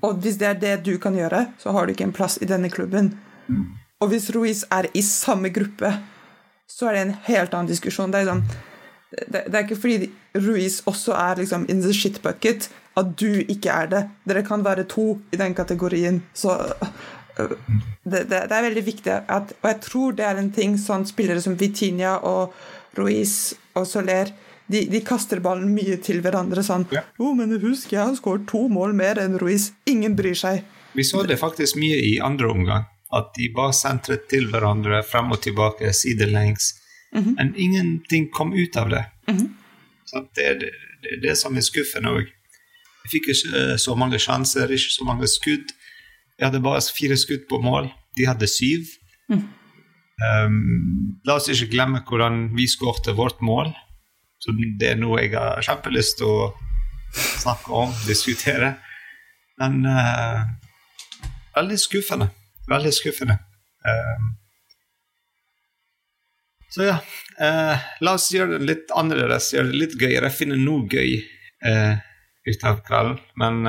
Og 0.05 0.21
hvis 0.23 0.39
det 0.41 0.47
er 0.49 0.61
det 0.61 0.75
du 0.87 0.95
kan 1.01 1.17
gjøre, 1.17 1.45
så 1.61 1.73
har 1.75 1.85
du 1.85 1.93
ikke 1.93 2.07
en 2.07 2.15
plass 2.15 2.39
i 2.41 2.49
denne 2.49 2.71
klubben. 2.73 3.13
Og 4.01 4.09
hvis 4.11 4.31
Ruiz 4.33 4.63
er 4.73 4.89
i 4.97 5.03
samme 5.05 5.51
gruppe, 5.53 5.91
så 6.67 6.89
er 6.89 6.97
det 6.97 7.03
en 7.05 7.15
helt 7.29 7.53
annen 7.53 7.69
diskusjon. 7.69 8.11
Det 8.13 8.23
er, 8.23 8.31
sånn, 8.31 8.43
det, 9.13 9.43
det 9.45 9.53
er 9.53 9.63
ikke 9.63 9.79
fordi 9.79 10.09
Ruiz 10.37 10.81
også 10.89 11.15
er 11.17 11.43
liksom 11.43 11.67
in 11.71 11.81
the 11.85 11.93
shit 11.95 12.19
bucket 12.25 12.69
at 12.97 13.13
du 13.19 13.43
ikke 13.45 13.73
er 13.73 13.91
det. 13.91 14.03
Dere 14.27 14.43
kan 14.45 14.65
være 14.65 14.87
to 14.89 15.19
i 15.31 15.37
den 15.39 15.53
kategorien. 15.57 16.23
Så 16.33 16.57
øh, 17.37 17.53
det, 18.03 18.25
det, 18.29 18.41
det, 18.49 18.57
er 18.57 18.65
veldig 18.65 18.85
viktig 18.85 19.13
at 19.13 19.53
Og 19.61 19.69
jeg 19.69 19.79
tror 19.81 20.17
det 20.17 20.25
er 20.25 20.41
en 20.41 20.51
ting 20.51 20.77
sånn 20.81 21.05
spillere 21.05 21.41
som 21.41 21.57
Vitinha 21.59 22.17
og 22.25 22.53
Ruiz 22.97 23.53
og 23.77 23.85
Soler 23.85 24.33
de, 24.67 24.83
de, 24.91 24.99
kaster 25.05 25.39
ballen 25.43 25.71
mye 25.75 25.95
til 26.03 26.19
hverandre 26.23 26.63
sånn 26.65 26.85
ja. 26.91 27.03
'Jo, 27.17 27.33
men 27.37 27.55
husk, 27.61 27.93
jeg 27.93 28.03
har 28.03 28.15
skåret 28.17 28.47
to 28.51 28.67
mål 28.71 28.95
mer 28.97 29.19
enn 29.21 29.37
Ruiz.' 29.39 29.71
Ingen 29.87 30.15
bryr 30.19 30.35
seg. 30.35 30.65
Vi 30.97 31.05
så 31.07 31.23
det 31.23 31.39
faktisk 31.39 31.77
mye 31.79 31.99
i 32.03 32.17
andre 32.23 32.49
omgang. 32.51 32.87
At 33.13 33.31
de 33.37 33.47
bare 33.55 33.75
sentret 33.75 34.27
til 34.31 34.49
hverandre 34.51 34.99
frem 35.07 35.31
og 35.31 35.39
tilbake, 35.41 35.93
sidelengs. 35.93 36.73
Mm 37.13 37.23
-hmm. 37.23 37.35
Men 37.35 37.53
ingenting 37.55 38.29
kom 38.31 38.53
ut 38.53 38.77
av 38.77 38.89
det. 38.89 39.05
Mm 39.27 39.37
-hmm. 39.37 39.49
Det 40.35 40.43
er 40.45 40.59
det, 40.59 40.71
det, 41.03 41.21
det, 41.21 41.37
som 41.37 41.55
er 41.55 41.61
skuffende 41.61 42.09
òg. 42.09 42.27
Vi 43.03 43.09
fikk 43.09 43.27
ikke 43.27 43.71
eh, 43.71 43.77
så 43.77 43.95
mange 43.95 44.19
sjanser, 44.19 44.71
ikke 44.71 44.91
så 44.91 45.03
mange 45.03 45.27
skudd. 45.27 45.67
Vi 46.37 46.45
hadde 46.45 46.59
bare 46.59 46.81
fire 46.81 47.17
skudd 47.17 47.47
på 47.49 47.61
mål. 47.61 47.89
De 48.17 48.25
hadde 48.25 48.47
syv. 48.47 48.85
Mm. 49.29 49.43
Um, 50.45 51.19
la 51.25 51.35
oss 51.35 51.49
ikke 51.49 51.71
glemme 51.71 52.01
hvordan 52.07 52.55
vi 52.55 52.67
skårte 52.67 53.13
vårt 53.13 53.41
mål. 53.41 53.73
Så 54.39 54.53
det 54.57 54.91
er 54.91 54.99
noe 54.99 55.21
jeg 55.23 55.33
har 55.33 55.63
kjempelyst 55.65 56.19
til 56.19 56.29
å 56.29 56.49
snakke 57.17 57.73
om, 57.73 57.93
diskutere. 58.05 58.75
Men 59.57 59.81
uh, 59.85 60.43
veldig 61.55 61.79
skuffende. 61.81 62.29
Veldig 62.69 62.93
skuffende. 62.93 63.39
Uh, 63.87 64.27
så 66.69 66.89
ja, 66.89 66.97
uh, 67.41 67.87
la 68.03 68.13
oss 68.13 68.29
gjøre 68.33 68.57
det 68.57 68.69
litt 68.69 68.93
annerledes, 68.95 69.53
gjøre 69.55 69.71
det 69.71 69.81
litt 69.81 69.97
gøyere. 70.01 70.33
Finne 70.33 70.59
noe 70.61 70.85
gøy 70.91 71.17
ut 72.47 72.63
av 72.69 72.83
kvelden. 72.85 73.17
Men 73.41 73.63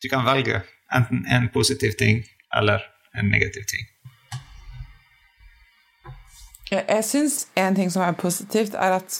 du 0.00 0.06
kan 0.08 0.22
velge 0.24 0.60
enten 0.94 1.24
en 1.26 1.48
positiv 1.50 1.96
ting 1.98 2.22
eller 2.56 2.84
en 3.18 3.26
negativ 3.28 3.66
ting. 3.68 3.88
Jeg 6.70 7.04
syns 7.04 7.48
en 7.58 7.74
ting 7.74 7.90
som 7.90 8.06
er 8.06 8.14
positivt, 8.14 8.78
er 8.78 9.00
at 9.00 9.18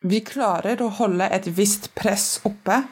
vi 0.00 0.20
klarer 0.24 0.80
å 0.82 0.88
holde 0.96 1.28
et 1.28 1.46
visst 1.56 1.90
press 1.94 2.40
oppe. 2.48 2.82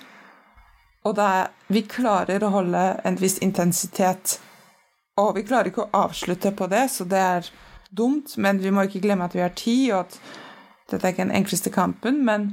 Og 1.08 1.20
er, 1.22 1.48
vi 1.72 1.84
klarer 1.88 2.44
å 2.44 2.52
holde 2.52 2.82
en 3.06 3.16
viss 3.20 3.38
intensitet. 3.44 4.36
Og 5.18 5.34
vi 5.38 5.46
klarer 5.48 5.70
ikke 5.70 5.86
å 5.86 6.04
avslutte 6.04 6.52
på 6.56 6.68
det, 6.70 6.84
så 6.92 7.06
det 7.08 7.22
er 7.22 7.50
dumt. 7.90 8.36
Men 8.36 8.60
vi 8.60 8.72
må 8.74 8.84
ikke 8.84 9.02
glemme 9.04 9.28
at 9.28 9.36
vi 9.36 9.44
har 9.44 9.56
tid, 9.56 9.92
og 9.94 10.04
at 10.04 10.18
dette 10.92 11.04
er 11.04 11.14
ikke 11.14 11.26
den 11.26 11.36
enkleste 11.40 11.72
kampen. 11.72 12.20
Men 12.28 12.50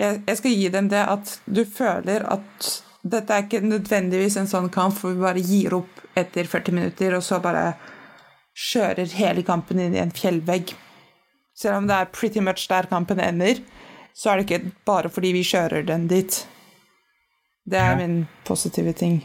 jeg, 0.00 0.22
jeg 0.24 0.40
skal 0.40 0.56
gi 0.56 0.72
dem 0.72 0.90
det 0.92 1.04
at 1.04 1.36
du 1.44 1.64
føler 1.68 2.24
at 2.32 2.72
dette 3.08 3.34
er 3.34 3.44
ikke 3.44 3.62
nødvendigvis 3.64 4.40
en 4.40 4.50
sånn 4.50 4.72
kamp 4.74 4.96
hvor 4.98 5.14
vi 5.14 5.22
bare 5.22 5.44
gir 5.44 5.76
opp 5.76 6.02
etter 6.18 6.48
40 6.48 6.74
minutter, 6.74 7.14
og 7.14 7.22
så 7.24 7.38
bare 7.42 7.70
kjører 8.58 9.12
hele 9.20 9.44
kampen 9.46 9.78
inn 9.82 9.94
i 9.94 10.02
en 10.02 10.14
fjellvegg. 10.14 10.72
Selv 11.58 11.80
om 11.80 11.88
det 11.88 11.96
er 11.96 12.10
pretty 12.14 12.38
much 12.44 12.68
der 12.70 12.86
kampen 12.86 13.20
ender, 13.20 13.58
så 14.14 14.30
er 14.30 14.36
det 14.38 14.50
ikke 14.50 14.70
bare 14.86 15.10
fordi 15.10 15.32
vi 15.34 15.42
kjører 15.46 15.82
den 15.86 16.06
dit. 16.10 16.44
Det 17.70 17.78
er 17.78 17.90
ja. 17.90 17.96
min 18.06 18.26
positive 18.46 18.92
ting. 18.92 19.24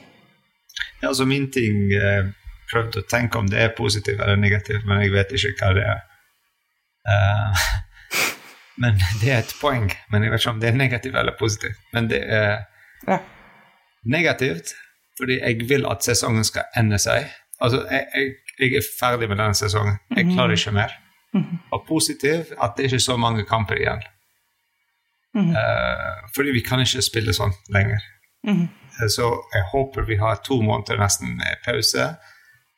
Ja, 1.01 1.07
altså 1.07 1.25
min 1.25 1.51
ting 1.51 1.91
eh, 1.93 2.31
Prøvde 2.73 3.03
å 3.03 3.05
tenke 3.05 3.37
om 3.37 3.49
det 3.51 3.59
er 3.61 3.73
positivt 3.77 4.21
eller 4.23 4.39
negativt, 4.39 4.85
men 4.89 5.03
jeg 5.03 5.11
vet 5.13 5.33
ikke 5.35 5.51
hva 5.59 5.73
det 5.77 5.83
er. 5.85 5.99
Uh, 7.05 7.65
men 8.81 8.97
det 9.21 9.29
er 9.29 9.43
et 9.43 9.51
poeng. 9.59 9.91
Men 10.09 10.25
jeg 10.25 10.33
vet 10.33 10.41
ikke 10.41 10.53
om 10.55 10.61
det 10.63 10.69
er 10.71 10.79
negativt 10.79 11.19
eller 11.19 11.35
positivt. 11.37 11.77
Men 11.93 12.07
det 12.09 12.23
er 12.23 12.63
Ja. 13.05 13.19
negativt 14.09 14.73
fordi 15.19 15.37
jeg 15.37 15.69
vil 15.69 15.85
at 15.85 16.07
sesongen 16.07 16.47
skal 16.47 16.65
ende 16.79 16.97
seg. 16.97 17.27
Altså, 17.61 17.83
jeg, 17.91 18.07
jeg, 18.15 18.31
jeg 18.59 18.79
er 18.79 18.87
ferdig 18.99 19.29
med 19.29 19.37
denne 19.37 19.53
sesongen. 19.53 19.99
Jeg 20.15 20.31
klarer 20.31 20.57
ikke 20.57 20.73
mer. 20.79 20.95
Og 21.73 21.85
positiv 21.87 22.51
at 22.61 22.75
det 22.77 22.85
ikke 22.85 22.99
er 23.01 23.07
så 23.09 23.17
mange 23.17 23.45
kamper 23.49 23.79
igjen. 23.79 24.03
Eh, 25.57 26.29
fordi 26.35 26.51
vi 26.53 26.61
kan 26.61 26.79
ikke 26.83 27.01
spille 27.01 27.33
sånn 27.33 27.53
lenger. 27.73 28.03
Eh, 29.01 29.07
Så 29.09 29.25
jeg 29.53 29.63
håper 29.71 30.05
vi 30.05 30.17
har 30.19 30.35
to 30.45 30.61
måneder 30.61 30.99
nesten 31.01 31.35
med 31.37 31.57
pause. 31.65 32.17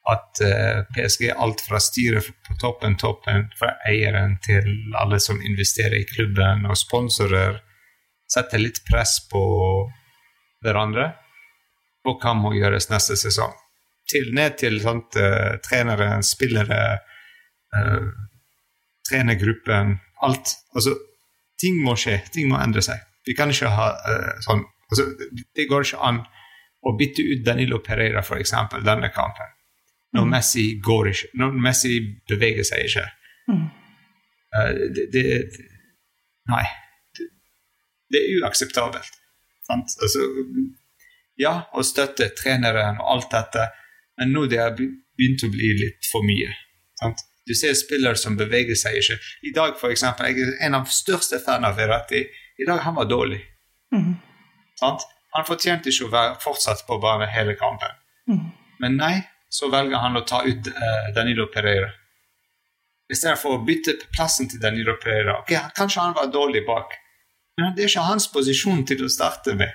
At 0.08 0.40
eh, 0.42 0.84
PSG, 0.96 1.32
alt 1.36 1.62
fra 1.66 1.80
styret 1.80 2.30
på 2.48 2.56
toppen, 2.62 2.96
toppen, 2.96 3.50
fra 3.60 3.74
eieren 3.90 4.38
til 4.46 4.94
alle 4.96 5.20
som 5.20 5.42
investerer 5.42 5.98
i 6.00 6.06
klubben, 6.06 6.66
og 6.66 6.78
sponsorer, 6.78 7.60
setter 8.30 8.58
litt 8.62 8.84
press 8.86 9.20
på 9.30 9.42
hverandre 10.64 11.12
på 12.06 12.14
hva 12.22 12.34
må 12.38 12.54
gjøres 12.54 12.90
neste 12.90 13.18
sesong. 13.18 13.52
Til, 14.08 14.30
ned 14.34 14.58
til 14.62 14.80
sånt, 14.82 15.18
trenere, 15.66 16.22
spillere, 16.24 17.00
eh, 19.06 19.10
trenergruppen, 19.10 20.00
alt. 20.22 20.56
Altså, 20.74 20.96
ting 21.62 21.82
må 21.84 21.96
skje, 21.96 22.20
ting 22.34 22.50
må 22.50 22.60
endre 22.62 22.82
seg. 22.82 23.00
Vi 23.26 23.34
kan 23.34 23.50
ikke 23.50 23.72
ha 23.74 23.90
uh, 24.06 24.32
sånn 24.46 24.64
altså, 24.90 25.06
det- 25.56 25.68
går 25.70 25.86
ikke 25.86 26.02
an 26.02 26.24
å 26.86 26.94
bytte 26.98 27.24
ut 27.26 27.46
Danilo 27.46 27.80
Pereira, 27.82 28.22
eksempel, 28.38 28.84
denne 28.86 29.10
kampen. 29.10 29.54
Når 30.14 30.26
Messi 30.30 30.80
går 30.80 31.10
ikke, 31.10 31.30
når 31.34 31.56
Messi 31.60 31.96
beveger 32.30 32.64
seg 32.64 32.86
ikke. 32.86 33.06
Uh, 34.56 34.74
det, 34.94 35.08
det 35.12 35.24
Nei. 36.46 36.64
Det, 37.18 37.26
det 38.14 38.20
er 38.22 38.44
uakseptabelt. 38.44 39.18
Sant? 39.66 39.96
Altså, 40.06 40.22
ja, 41.42 41.56
å 41.74 41.84
støtte 41.84 42.30
treneren 42.38 43.00
og 43.02 43.08
alt 43.16 43.32
dette, 43.34 43.70
men 44.20 44.32
nå 44.36 44.46
det 44.52 44.62
har 44.62 44.76
begynt 44.78 45.44
å 45.44 45.50
bli 45.52 45.74
litt 45.82 46.06
for 46.12 46.24
mye. 46.28 46.54
Sant? 47.02 47.26
Du 47.46 47.54
ser 47.54 47.76
spillere 47.78 48.18
som 48.18 48.38
beveger 48.38 48.78
seg 48.80 48.98
ikke. 49.02 49.18
I 49.46 49.52
dag, 49.54 49.76
for 49.80 49.94
eksempel, 49.94 50.32
jeg 50.32 50.48
er 50.48 50.56
en 50.66 50.80
av 50.80 50.88
de 50.88 50.94
største 50.94 51.40
fanene 51.46 51.70
av 51.70 51.78
Verratti. 51.78 52.24
I 52.58 52.66
dag 52.66 52.82
han 52.86 52.98
var 52.98 53.10
dårlig. 53.10 53.42
Sant? 54.80 55.06
Han 55.36 55.46
fortjente 55.46 55.92
ikke 55.92 56.08
å 56.08 56.14
være 56.14 56.40
fortsatt 56.42 56.86
på 56.88 56.98
banen 57.04 57.30
hele 57.30 57.54
kampen. 57.60 57.94
Men 58.82 58.98
nei, 58.98 59.16
så 59.52 59.70
velger 59.72 60.02
han 60.02 60.18
å 60.18 60.26
ta 60.28 60.42
ut 60.48 60.68
uh, 60.72 61.12
Danilo 61.16 61.48
Pereira. 61.54 61.92
Istedenfor 63.12 63.60
å 63.60 63.64
bytte 63.68 63.98
plassen 64.16 64.50
til 64.50 64.62
Danilo 64.64 64.96
Pereira. 65.02 65.38
Ok, 65.44 65.54
Kanskje 65.78 66.02
han 66.02 66.16
var 66.18 66.32
dårlig 66.34 66.66
bak, 66.68 66.96
men 67.60 67.76
det 67.76 67.86
er 67.86 67.92
ikke 67.92 68.08
hans 68.08 68.26
posisjon 68.32 68.82
til 68.90 69.06
å 69.06 69.12
starte 69.12 69.54
med. 69.60 69.70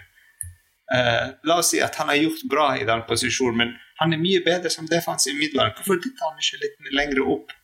Uh, 0.91 1.39
la 1.47 1.61
oss 1.63 1.71
si 1.71 1.79
at 1.85 1.95
han 2.01 2.11
har 2.11 2.19
gjort 2.19 2.43
bra 2.51 2.67
i 2.81 2.89
den 2.89 3.05
posisjonen, 3.07 3.61
men 3.61 3.77
han 4.01 4.17
er 4.17 4.21
mye 4.21 4.43
bedre 4.43 4.73
som 4.73 4.89
defensiv 4.91 5.39
midtbane. 5.39 5.77
Hvorfor 5.79 6.01
dytter 6.03 6.27
han 6.27 6.43
ikke 6.43 6.65
litt 6.65 6.93
lenger 6.99 7.23
opp 7.37 7.55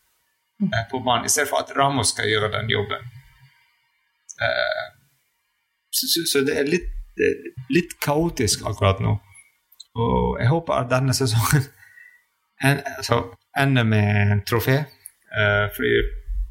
på 0.90 1.00
banen, 1.04 1.26
istedenfor 1.28 1.62
at 1.62 1.72
Ramos 1.76 2.12
skal 2.14 2.28
gjøre 2.30 2.52
den 2.52 2.70
jobben? 2.70 3.08
Eh, 4.46 4.84
så, 5.92 6.08
så, 6.12 6.24
så 6.32 6.44
det 6.46 6.58
er 6.58 6.68
litt, 6.68 6.90
litt 7.72 7.96
kaotisk 8.04 8.64
akkurat 8.68 9.00
nå. 9.04 9.16
Og 9.96 10.40
jeg 10.40 10.48
håper 10.52 10.76
at 10.76 10.92
denne 10.92 11.14
sesongen 11.16 11.64
en, 12.68 12.80
altså, 12.96 13.22
ender 13.58 13.84
med 13.84 14.32
en 14.32 14.44
trofé. 14.48 14.78
Eh, 15.36 15.66
fordi 15.76 15.94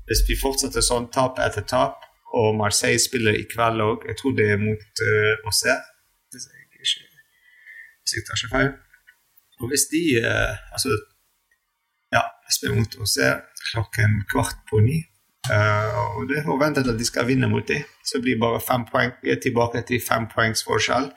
hvis 0.06 0.26
vi 0.30 0.38
fortsetter 0.42 0.86
sånn, 0.86 1.10
tap 1.14 1.42
etter 1.42 1.66
tap, 1.66 2.02
og 2.36 2.56
Marseille 2.60 3.00
spiller 3.00 3.38
i 3.38 3.46
kveld 3.48 3.80
òg 3.80 4.02
Jeg 4.10 4.18
tror 4.20 4.34
det 4.36 4.48
er 4.52 4.58
mot 4.60 5.04
uh, 5.08 5.48
Auxerre, 5.48 5.86
hvis 6.34 6.48
hvis 8.06 8.14
jeg 8.16 8.26
tar 8.28 8.38
ikke 8.38 8.52
feil. 8.56 8.72
Og 9.62 9.70
hvis 9.72 9.86
de 9.94 10.02
uh, 10.20 10.54
Altså, 10.76 10.90
ja, 12.16 12.24
jeg 12.48 12.58
spiller 12.58 12.80
mot 12.80 12.98
Auxerre 13.02 13.44
klokken 13.72 14.22
kvart 14.32 14.64
på 14.70 14.82
ni. 14.86 15.02
Uh, 15.46 16.18
og 16.18 16.30
det 16.30 16.40
er 16.40 16.48
forventet 16.48 16.88
at 16.90 16.98
de 16.98 17.06
skal 17.06 17.28
vinne 17.30 17.50
mot 17.52 17.66
dem. 17.68 17.84
Så 18.06 18.22
blir 18.24 18.40
bare 18.42 18.62
fem 18.64 18.86
poeng. 18.90 19.14
Vi 19.22 19.34
er 19.34 19.42
tilbake 19.42 19.84
til 19.86 20.02
fem 20.02 20.26
poengs 20.32 20.66
forskjell. 20.66 21.12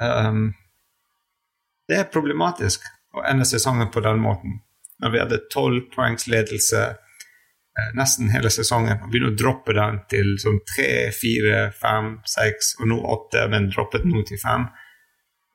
Um, 0.00 0.54
det 1.88 1.98
er 2.00 2.12
problematisk 2.12 2.86
å 3.16 3.24
ende 3.28 3.46
sesongen 3.48 3.90
på 3.92 4.02
den 4.04 4.22
måten. 4.22 4.60
Når 5.02 5.12
vi 5.12 5.20
hadde 5.20 5.42
tolv 5.52 5.90
poengs 5.92 6.26
ledelse 6.32 6.80
eh, 6.86 7.90
nesten 7.98 8.32
hele 8.32 8.50
sesongen, 8.52 9.02
og 9.04 9.12
begynner 9.12 9.34
å 9.34 9.38
droppe 9.38 9.76
den 9.76 10.00
til 10.10 10.32
sånn 10.40 10.62
tre, 10.68 11.12
fire, 11.14 11.68
fem, 11.76 12.16
seks, 12.28 12.74
og 12.80 12.90
nå 12.90 12.98
åtte, 13.14 13.44
men 13.52 13.68
droppet 13.72 14.08
nå 14.08 14.24
til 14.28 14.40
fem. 14.40 14.66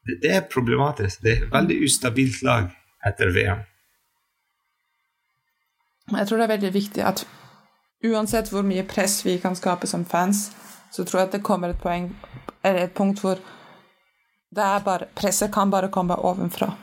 Det, 0.05 0.20
det 0.24 0.36
er 0.38 0.48
problematisk. 0.53 1.24
Det 1.25 1.34
er 1.34 1.43
et 1.43 1.58
veldig 1.58 1.81
ustabilt 1.88 2.46
lag 2.46 2.70
etter 3.10 3.34
VM. 3.36 3.65
Jeg 6.10 6.27
tror 6.27 6.41
det 6.41 6.48
er 6.48 6.55
veldig 6.55 6.74
viktig 6.74 7.03
at 7.05 7.24
uansett 8.08 8.50
hvor 8.51 8.65
mye 8.65 8.84
press 8.89 9.22
vi 9.25 9.38
kan 9.41 9.55
skape 9.55 9.88
som 9.88 10.05
fans, 10.05 10.50
så 10.91 11.05
tror 11.05 11.22
jeg 11.22 11.29
at 11.29 11.36
det 11.38 11.46
kommer 11.46 11.72
et 11.72 11.81
poeng, 11.81 12.10
eller 12.63 12.88
et 12.88 12.96
punkt 12.98 13.22
hvor 13.24 13.39
det 14.51 14.63
er 14.65 14.81
bare, 14.84 15.08
presset 15.15 15.53
kan 15.53 15.70
bare 15.72 15.91
komme 15.93 16.17
ovenfra. 16.17 16.74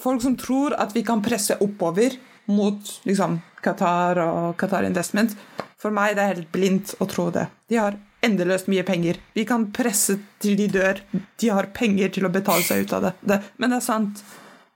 Folk 0.00 0.22
som 0.22 0.36
tror 0.40 0.74
at 0.80 0.94
vi 0.96 1.02
kan 1.06 1.22
presse 1.22 1.58
oppover 1.60 2.16
mot 2.50 2.94
liksom, 3.04 3.36
Qatar 3.62 4.20
og 4.24 4.56
Qatar 4.60 4.86
Investment, 4.88 5.36
for 5.80 5.92
meg 5.92 6.16
det 6.16 6.24
er 6.24 6.32
helt 6.32 6.52
blindt 6.52 6.94
å 7.04 7.08
tro 7.10 7.28
det. 7.34 7.44
De 7.68 7.76
har 7.76 7.98
endeløst 8.24 8.70
mye 8.72 8.84
penger. 8.88 9.18
Vi 9.36 9.44
kan 9.48 9.66
presse 9.76 10.16
til 10.40 10.56
de 10.56 10.70
dør. 10.72 11.02
De 11.12 11.50
har 11.52 11.68
penger 11.76 12.14
til 12.14 12.24
å 12.24 12.32
betale 12.32 12.64
seg 12.64 12.86
ut 12.86 12.94
av 12.96 13.04
det. 13.04 13.12
det. 13.20 13.38
Men 13.60 13.74
det 13.74 13.80
er 13.82 13.84
sant. 13.84 14.22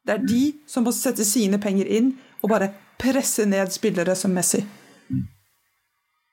Det 0.05 0.17
er 0.19 0.27
de 0.29 0.43
som 0.69 0.85
må 0.85 0.93
sette 0.93 1.25
sine 1.25 1.61
penger 1.61 1.89
inn 1.99 2.13
og 2.43 2.53
bare 2.53 2.71
presse 2.99 3.47
ned 3.47 3.73
spillere 3.73 4.15
som 4.17 4.35
Messi. 4.35 4.65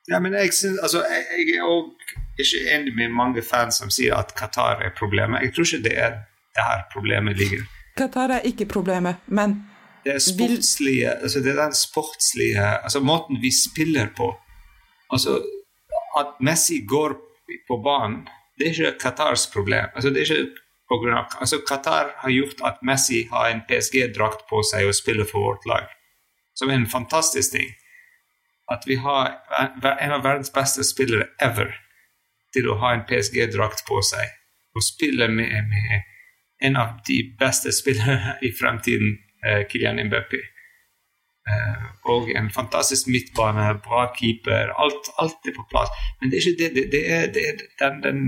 Ja, 0.08 0.20
men 0.20 0.34
jeg, 0.34 0.52
synes, 0.54 0.78
altså, 0.82 1.02
jeg, 1.02 1.56
er 1.58 1.64
òg 1.66 1.90
ikke 2.38 2.60
enig 2.74 2.92
med 2.94 3.14
mange 3.14 3.42
fans 3.42 3.80
som 3.80 3.90
sier 3.90 4.14
at 4.14 4.34
Qatar 4.38 4.82
er 4.86 4.92
problemet. 4.98 5.42
Jeg 5.42 5.54
tror 5.54 5.66
ikke 5.66 5.88
det 5.88 5.96
er 5.98 6.12
der 6.56 6.84
problemet 6.92 7.38
ligger. 7.38 7.64
Qatar 7.98 8.36
er 8.38 8.46
ikke 8.46 8.68
problemet, 8.70 9.16
men 9.26 9.64
Det 10.04 10.14
er 10.14 10.22
sportslige, 10.22 11.10
altså 11.10 11.40
det 11.42 11.50
er 11.50 11.64
den 11.64 11.74
sportslige 11.74 12.66
altså 12.84 13.00
Måten 13.00 13.42
vi 13.42 13.50
spiller 13.50 14.06
på. 14.16 14.36
Altså 15.10 15.42
At 16.18 16.26
Messi 16.40 16.84
går 16.88 17.16
på 17.68 17.76
banen, 17.82 18.28
det 18.58 18.66
er 18.66 18.70
ikke 18.70 18.98
Qatars 19.00 19.46
problem. 19.52 19.88
Altså 19.94 20.10
det 20.10 20.22
er 20.22 20.34
ikke 20.34 20.54
på 20.88 20.98
grunn 21.02 21.18
av, 21.18 21.26
altså 21.40 21.58
Qatar 21.68 22.14
har 22.22 22.30
gjort 22.30 22.62
at 22.64 22.78
Messi 22.82 23.26
har 23.32 23.50
en 23.50 23.62
PSG-drakt 23.68 24.46
på 24.50 24.62
seg 24.70 24.86
og 24.86 24.94
spiller 24.94 25.26
for 25.26 25.42
vårt 25.42 25.66
lag. 25.66 25.90
Som 26.56 26.70
er 26.70 26.80
en 26.80 26.88
fantastisk 26.90 27.52
ting. 27.52 27.74
At 28.72 28.86
vi 28.86 28.96
har 28.96 29.36
en 30.00 30.12
av 30.16 30.24
verdens 30.24 30.50
beste 30.50 30.84
spillere 30.84 31.28
ever 31.42 31.74
til 32.56 32.68
å 32.70 32.78
ha 32.80 32.94
en 32.94 33.04
PSG-drakt 33.06 33.84
på 33.86 34.00
seg 34.02 34.32
og 34.76 34.84
spille 34.84 35.28
med, 35.32 35.52
med, 35.70 36.04
en 36.66 36.76
av 36.76 36.98
de 37.06 37.20
beste 37.40 37.72
spillere 37.72 38.36
i 38.44 38.50
fremtiden, 38.52 39.16
eh, 39.44 39.62
Kylian 39.70 40.00
Mbappé. 40.08 40.40
Eh, 41.46 41.86
og 42.12 42.30
en 42.36 42.50
fantastisk 42.50 43.08
midtbane, 43.12 43.68
bra 43.84 44.06
keeper, 44.16 44.72
alt, 44.82 45.12
alt 45.22 45.48
er 45.48 45.56
på 45.56 45.66
plass. 45.70 45.92
Men 46.20 46.32
det 46.32 46.38
er 46.38 46.48
ikke 46.48 46.60
det. 46.62 46.86
Det, 46.92 47.02
er, 47.16 47.26
det 47.32 47.44
er 47.46 47.60
den, 47.80 48.00
den 48.02 48.22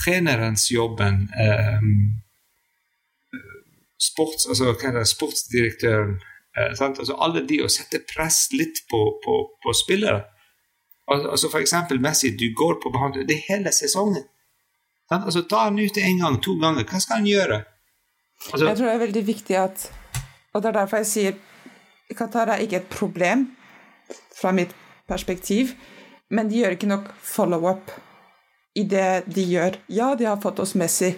trenerens 0.00 0.68
jobben 0.72 1.28
eh, 1.40 1.84
sports, 4.02 4.48
altså, 4.48 4.72
hva 4.72 4.90
er 4.90 4.98
det, 4.98 5.06
Sportsdirektøren 5.08 6.18
eh, 6.56 6.72
altså, 6.72 7.16
Alle 7.20 7.44
de 7.46 7.60
å 7.64 7.68
sette 7.72 8.02
press 8.08 8.46
litt 8.52 8.84
på, 8.90 9.02
på, 9.24 9.36
på 9.62 9.74
spillere. 9.76 10.24
Altså, 11.06 11.30
altså 11.30 11.50
eksempel 11.60 12.00
Messi, 12.02 12.32
du 12.36 12.48
går 12.56 12.80
på 12.82 12.90
behandling 12.90 13.28
det 13.28 13.36
er 13.38 13.54
hele 13.54 13.72
sesongen. 13.72 14.24
Sant? 15.08 15.24
Altså 15.24 15.44
Ta 15.46 15.66
han 15.68 15.78
ut 15.78 15.98
en 16.02 16.22
gang, 16.22 16.38
to 16.42 16.56
ganger. 16.62 16.86
Hva 16.86 17.02
skal 17.02 17.20
han 17.20 17.28
gjøre? 17.30 17.60
Altså, 18.52 18.66
Jeg 18.66 18.76
tror 18.76 18.86
det 18.86 18.94
er 18.94 19.04
veldig 19.04 19.26
viktig 19.26 19.56
at 19.56 19.90
Og 20.52 20.62
det 20.62 20.68
er 20.68 20.74
derfor 20.80 21.00
jeg 21.00 21.06
sier 21.06 21.36
Qatar 22.16 22.52
er 22.52 22.62
ikke 22.62 22.76
et 22.76 22.90
problem 22.90 23.48
fra 24.36 24.52
mitt 24.54 24.70
perspektiv, 25.08 25.72
men 26.30 26.46
de 26.48 26.60
gjør 26.60 26.76
ikke 26.76 26.90
nok 26.90 27.08
follow-up 27.18 27.90
i 28.78 28.84
det 28.86 29.24
de 29.26 29.42
gjør. 29.42 29.78
Ja, 29.90 30.12
de 30.14 30.28
har 30.28 30.38
fått 30.42 30.60
oss 30.62 30.76
Messi, 30.78 31.10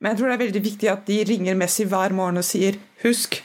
men 0.00 0.12
jeg 0.12 0.20
tror 0.20 0.30
det 0.30 0.36
er 0.38 0.44
veldig 0.44 0.62
viktig 0.64 0.90
at 0.92 1.04
de 1.08 1.18
ringer 1.28 1.58
Messi 1.60 1.84
hver 1.84 2.14
morgen 2.16 2.40
og 2.40 2.46
sier 2.46 2.78
husk, 3.04 3.40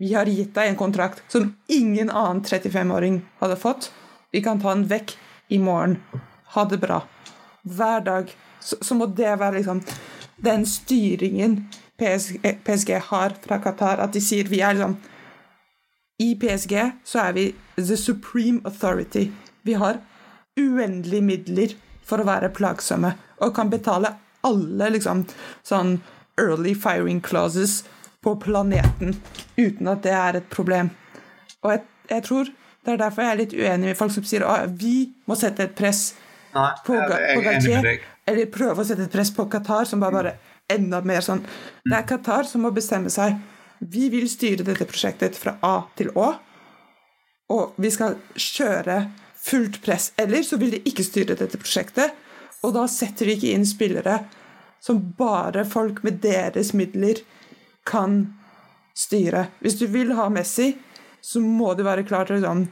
vi 0.00 0.14
har 0.14 0.28
gitt 0.32 0.54
deg 0.56 0.70
en 0.70 0.78
kontrakt 0.80 1.20
som 1.28 1.50
ingen 1.68 2.08
annen 2.10 2.40
35-åring 2.42 3.20
hadde 3.38 3.56
fått. 3.60 3.90
Vi 4.32 4.40
kan 4.40 4.60
ta 4.60 4.72
den 4.72 4.86
vekk 4.88 5.12
i 5.52 5.58
morgen. 5.60 5.98
Ha 6.54 6.64
det 6.64 6.78
bra. 6.80 7.02
Hver 7.62 8.00
dag. 8.06 8.32
Så, 8.60 8.78
så 8.80 8.96
må 8.96 9.10
det 9.12 9.34
være 9.42 9.58
liksom 9.58 9.82
den 10.40 10.64
styringen 10.66 11.66
PSG, 12.00 12.40
PSG 12.64 12.94
har 13.10 13.36
fra 13.44 13.60
Qatar, 13.60 14.00
at 14.00 14.16
de 14.16 14.24
sier 14.24 14.48
vi 14.48 14.62
er 14.64 14.78
liksom 14.78 14.96
I 16.20 16.32
PSG 16.40 16.74
så 17.04 17.26
er 17.26 17.36
vi 17.36 17.46
the 17.76 17.96
supreme 17.96 18.64
authority. 18.64 19.28
Vi 19.68 19.76
har 19.76 20.00
uendelige 20.56 21.28
midler 21.28 21.76
for 22.04 22.24
å 22.24 22.28
være 22.28 22.54
plagsomme 22.56 23.12
og 23.36 23.52
kan 23.56 23.68
betale 23.68 24.16
alle 24.48 24.94
liksom 24.96 25.26
sånn 25.60 25.98
early 26.40 26.72
firing 26.72 27.20
clauses 27.20 27.82
på 28.24 28.34
planeten 28.36 29.14
uten 29.56 29.88
at 29.88 30.02
det 30.04 30.14
er 30.16 30.40
et 30.40 30.48
problem. 30.52 30.90
Og 31.64 31.72
jeg, 31.74 31.84
jeg 32.10 32.26
tror 32.26 32.50
det 32.84 32.92
er 32.94 33.00
derfor 33.00 33.24
jeg 33.24 33.32
er 33.32 33.40
litt 33.42 33.54
uenig 33.56 33.90
med 33.90 33.98
folk 33.98 34.12
som 34.14 34.26
sier 34.26 34.44
at 34.48 34.72
vi 34.80 35.10
må 35.28 35.36
sette 35.38 35.66
et 35.66 35.74
press 35.76 36.14
Nei, 36.54 36.70
på, 36.86 36.96
på 36.96 37.18
er 37.18 37.42
Gautier, 37.44 37.90
eller 38.28 38.52
prøve 38.52 38.82
å 38.82 38.86
sette 38.86 39.06
et 39.06 39.12
press 39.12 39.30
på 39.36 39.44
Qatar, 39.52 39.84
som 39.88 40.00
bare 40.02 40.16
bare 40.16 40.36
enda 40.70 41.00
mer 41.04 41.24
sånn 41.24 41.42
Det 41.84 41.96
er 41.96 42.06
Qatar 42.08 42.48
som 42.48 42.64
må 42.64 42.70
bestemme 42.74 43.10
seg. 43.12 43.36
Vi 43.80 44.08
vil 44.12 44.28
styre 44.30 44.64
dette 44.66 44.86
prosjektet 44.88 45.38
fra 45.38 45.56
A 45.66 45.74
til 45.96 46.12
Å, 46.14 46.28
og 47.50 47.78
vi 47.80 47.90
skal 47.92 48.18
kjøre 48.36 49.02
fullt 49.40 49.80
press. 49.84 50.10
Eller 50.20 50.44
så 50.46 50.58
vil 50.60 50.74
de 50.74 50.82
ikke 50.86 51.06
styre 51.06 51.36
dette 51.38 51.58
prosjektet, 51.60 52.12
og 52.60 52.74
da 52.76 52.84
setter 52.90 53.26
de 53.26 53.38
ikke 53.38 53.54
inn 53.56 53.66
spillere 53.66 54.18
som 54.80 55.00
bare 55.16 55.64
folk 55.68 56.02
med 56.04 56.20
deres 56.24 56.74
midler 56.76 57.22
kan 57.90 58.22
styre. 58.96 59.48
Hvis 59.60 59.78
du 59.80 59.86
vil 59.90 60.14
ha 60.18 60.28
Messi, 60.32 60.74
så 61.20 61.42
må 61.42 61.74
du 61.74 61.84
være 61.84 62.06
klar 62.08 62.28
til 62.28 62.40
å 62.40 62.44
sånn 62.44 62.68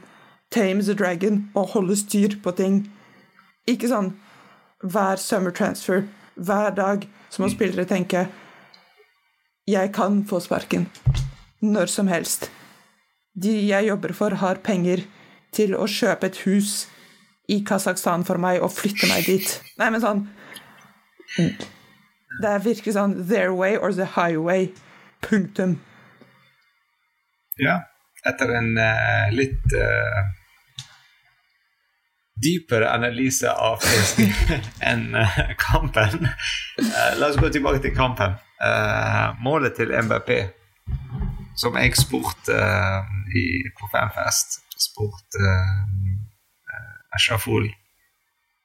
tame 0.53 0.83
the 0.85 0.95
dragon 0.97 1.43
og 1.53 1.75
holde 1.75 1.97
styr 1.99 2.39
på 2.43 2.53
ting. 2.57 2.81
Ikke 3.69 3.89
sånn 3.91 4.13
hver 4.79 5.19
summer 5.21 5.53
transfer, 5.55 6.05
hver 6.39 6.71
dag, 6.75 7.05
så 7.29 7.43
må 7.43 7.49
spillere 7.51 7.85
tenke 7.85 8.27
Jeg 9.69 9.91
kan 9.93 10.23
få 10.25 10.39
sparken. 10.41 10.87
Når 11.61 11.91
som 11.91 12.07
helst. 12.07 12.49
De 13.35 13.51
jeg 13.67 13.85
jobber 13.85 14.13
for, 14.13 14.33
har 14.41 14.63
penger 14.63 15.03
til 15.53 15.75
å 15.75 15.85
kjøpe 15.85 16.29
et 16.29 16.39
hus 16.47 16.87
i 17.49 17.59
Kasakhstan 17.65 18.25
for 18.25 18.41
meg 18.41 18.63
og 18.63 18.73
flytte 18.73 19.09
meg 19.11 19.27
dit. 19.27 19.51
Nei, 19.77 19.89
men 19.89 20.01
sånn 20.01 20.25
Det 21.37 22.49
er 22.49 22.63
virkelig 22.63 22.95
sånn 22.95 23.15
their 23.29 23.53
way 23.53 23.77
or 23.77 23.93
the 23.93 24.07
highway. 24.15 24.71
Punktum. 25.21 25.79
Ja. 27.59 27.79
Etter 28.27 28.51
en 28.55 28.73
uh, 28.77 29.29
litt 29.31 29.73
uh, 29.75 30.19
dypere 32.39 32.89
analyse 32.91 33.51
av 33.51 33.83
enn 34.89 35.09
uh, 35.15 35.39
kampen 35.59 36.27
La 37.19 37.29
oss 37.29 37.39
gå 37.39 37.49
tilbake 37.51 37.81
til 37.83 37.95
kampen. 37.95 38.35
Målet 39.39 39.77
til 39.79 39.91
MBP, 39.95 40.29
som 41.59 41.77
jeg 41.79 41.95
spurte 41.95 42.57
i, 43.31 43.43
på 43.75 43.87
Fanfest 43.93 44.57
spurte 44.79 45.43
uh, 45.47 47.15
Ashraful 47.15 47.69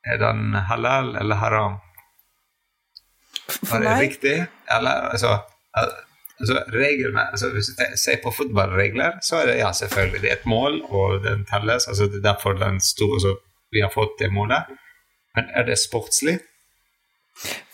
Er 0.07 0.19
den 0.23 0.55
halal 0.69 1.15
eller 1.21 1.39
haram? 1.43 1.79
For 3.47 3.77
Var 3.77 3.85
det 3.85 3.91
meg 3.93 4.03
riktig? 4.09 4.35
Eller 4.71 5.09
altså, 5.15 5.37
al- 5.79 5.95
altså 6.41 6.63
reglene 6.73 7.31
altså 7.31 7.51
Hvis 7.51 7.67
du 7.67 7.83
ser 7.97 8.17
på 8.23 8.31
fotballregler, 8.31 9.21
så 9.23 9.37
er 9.37 9.47
det 9.47 9.59
ja, 9.59 9.73
selvfølgelig 9.73 10.23
det 10.23 10.31
er 10.31 10.37
et 10.37 10.47
mål, 10.47 10.83
og 10.83 11.25
den 11.25 11.45
telles. 11.51 11.89
altså 11.89 12.05
Det 12.05 12.19
er 12.21 12.33
derfor 12.33 12.53
den 12.53 12.81
store, 12.81 13.15
altså, 13.15 13.37
vi 13.73 13.81
har 13.81 13.91
fått 13.95 14.19
det 14.19 14.33
målet. 14.33 14.65
Men 15.35 15.45
er 15.55 15.63
det 15.67 15.79
sportslig? 15.79 16.39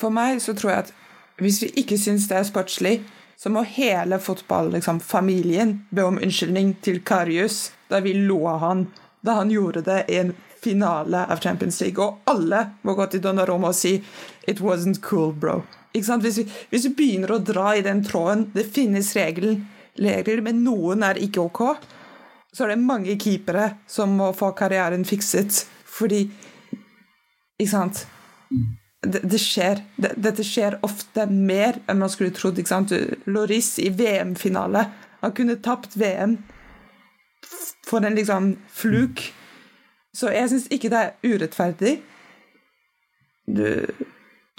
For 0.01 0.09
meg 0.09 0.41
så 0.43 0.55
tror 0.57 0.71
jeg 0.71 0.79
at 0.79 0.93
hvis 1.41 1.63
vi 1.63 1.73
ikke 1.83 1.99
syns 1.99 2.29
det 2.29 2.37
er 2.37 2.43
sportslig, 2.49 3.01
så 3.41 3.49
må 3.49 3.63
hele 3.63 4.19
fotballfamilien 4.21 5.69
liksom, 5.69 5.97
be 5.97 6.05
om 6.05 6.19
unnskyldning 6.23 6.75
til 6.85 7.01
Karius 7.05 7.73
da 7.91 8.01
vi 8.05 8.13
lo 8.13 8.47
av 8.47 8.59
han 8.61 8.87
da 9.25 9.33
han 9.41 9.51
gjorde 9.51 9.83
det 9.85 10.05
i 10.09 10.17
en 10.21 10.35
finale 10.63 11.25
av 11.27 11.41
Champions 11.41 11.81
League. 11.81 12.05
Og 12.05 12.21
alle 12.27 12.67
må 12.83 12.95
gå 12.95 13.07
til 13.07 13.23
Donnaroma 13.23 13.69
og 13.69 13.75
si 13.75 14.05
'It 14.49 14.61
wasn't 14.61 15.01
cool, 15.01 15.33
bro'. 15.33 15.63
Hvis, 15.93 16.39
vi, 16.39 16.45
hvis 16.71 16.87
vi 16.87 16.95
begynner 16.95 17.35
å 17.35 17.41
dra 17.43 17.73
i 17.75 17.83
den 17.83 18.05
tråden 18.07 18.45
Det 18.55 18.63
finnes 18.71 19.09
regler, 19.17 20.43
men 20.47 20.63
noen 20.63 21.03
er 21.03 21.19
ikke 21.19 21.43
ok. 21.43 21.63
Så 22.55 22.65
er 22.65 22.75
det 22.75 22.83
mange 22.83 23.17
keepere 23.19 23.73
som 23.91 24.15
må 24.19 24.31
få 24.37 24.53
karrieren 24.59 25.07
fikset 25.07 25.65
fordi 25.91 26.25
Ikke 27.59 27.73
sant? 27.73 28.07
det, 29.01 29.21
det 29.25 29.41
skjer. 29.41 29.83
Det, 29.97 30.15
dette 30.21 30.45
skjer 30.45 30.79
ofte 30.87 31.27
mer 31.31 31.81
enn 31.89 32.01
man 32.03 32.13
skulle 32.13 32.35
trodd. 32.37 32.59
ikke 32.59 32.73
sant? 32.73 32.95
Loris 33.31 33.79
i 33.81 33.91
VM-finale. 33.97 34.87
Han 35.21 35.35
kunne 35.37 35.61
tapt 35.65 35.97
VM 36.01 36.37
for 37.89 38.05
en 38.05 38.17
liksom 38.17 38.55
fluk. 38.69 39.25
Så 40.17 40.33
jeg 40.35 40.51
syns 40.53 40.69
ikke 40.75 40.91
det 40.93 41.01
er 41.01 41.35
urettferdig. 41.35 41.97
Du, 43.51 43.65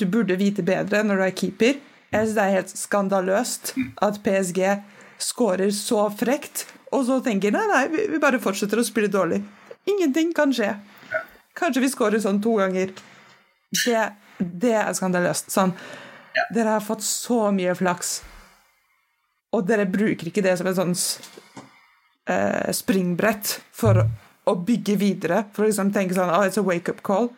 du 0.01 0.09
burde 0.09 0.37
vite 0.39 0.65
bedre 0.65 1.03
når 1.05 1.21
du 1.21 1.25
er 1.27 1.35
keeper. 1.37 1.79
Jeg 2.11 2.25
syns 2.25 2.35
det 2.35 2.43
er 2.43 2.57
helt 2.57 2.73
skandaløst 2.75 3.73
at 4.03 4.19
PSG 4.25 4.61
skårer 5.21 5.71
så 5.75 6.07
frekt, 6.11 6.65
og 6.91 7.05
så 7.07 7.21
tenker 7.23 7.53
nei, 7.55 7.63
nei, 7.69 7.83
vi, 7.93 8.19
bare 8.19 8.41
fortsetter 8.41 8.81
å 8.81 8.85
spille 8.85 9.11
dårlig. 9.11 9.39
Ingenting 9.87 10.33
kan 10.35 10.51
skje. 10.55 10.73
Kanskje 11.57 11.83
vi 11.85 11.91
skårer 11.93 12.21
sånn 12.23 12.41
to 12.43 12.57
ganger. 12.59 12.91
Det, 13.71 14.01
det 14.39 14.73
er 14.75 14.91
skandaløst. 14.97 15.53
Sånn, 15.53 15.75
Dere 16.51 16.77
har 16.77 16.83
fått 16.83 17.03
så 17.03 17.49
mye 17.51 17.73
flaks, 17.75 18.21
og 19.51 19.65
dere 19.67 19.87
bruker 19.89 20.29
ikke 20.29 20.43
det 20.45 20.55
som 20.59 20.69
et 20.69 20.77
sånn 20.77 20.93
eh, 22.31 22.71
springbrett 22.75 23.57
for 23.75 23.99
å 24.47 24.55
bygge 24.67 24.95
videre. 24.99 25.43
For 25.51 25.65
å 25.65 25.69
liksom 25.69 25.91
tenke 25.95 26.15
sånn 26.15 26.31
oh, 26.31 26.45
it's 26.47 26.59
a 26.59 26.63
wake-up 26.63 27.03
call. 27.03 27.29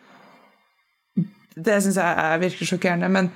Det 1.56 1.82
syns 1.82 1.96
jeg 1.96 2.24
er 2.24 2.38
virkelig 2.42 2.68
sjokkerende. 2.68 3.08
Men 3.14 3.30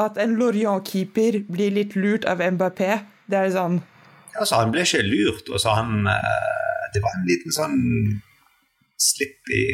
at 0.00 0.18
en 0.20 0.34
Lorient-keeper 0.40 1.40
blir 1.52 1.72
litt 1.74 1.96
lurt 1.98 2.24
av 2.28 2.40
Mbappé, 2.40 3.00
det 3.30 3.38
er 3.38 3.50
sånn 3.54 3.80
Altså, 4.38 4.60
han 4.60 4.70
ble 4.72 4.84
ikke 4.86 5.02
lurt. 5.02 5.48
og 5.50 5.58
så 5.60 5.72
han, 5.74 6.06
eh, 6.06 6.84
det 6.94 7.00
var 7.02 7.16
en 7.18 7.26
liten 7.26 7.52
sånn 7.52 8.20
slipp 8.96 9.50
i 9.52 9.64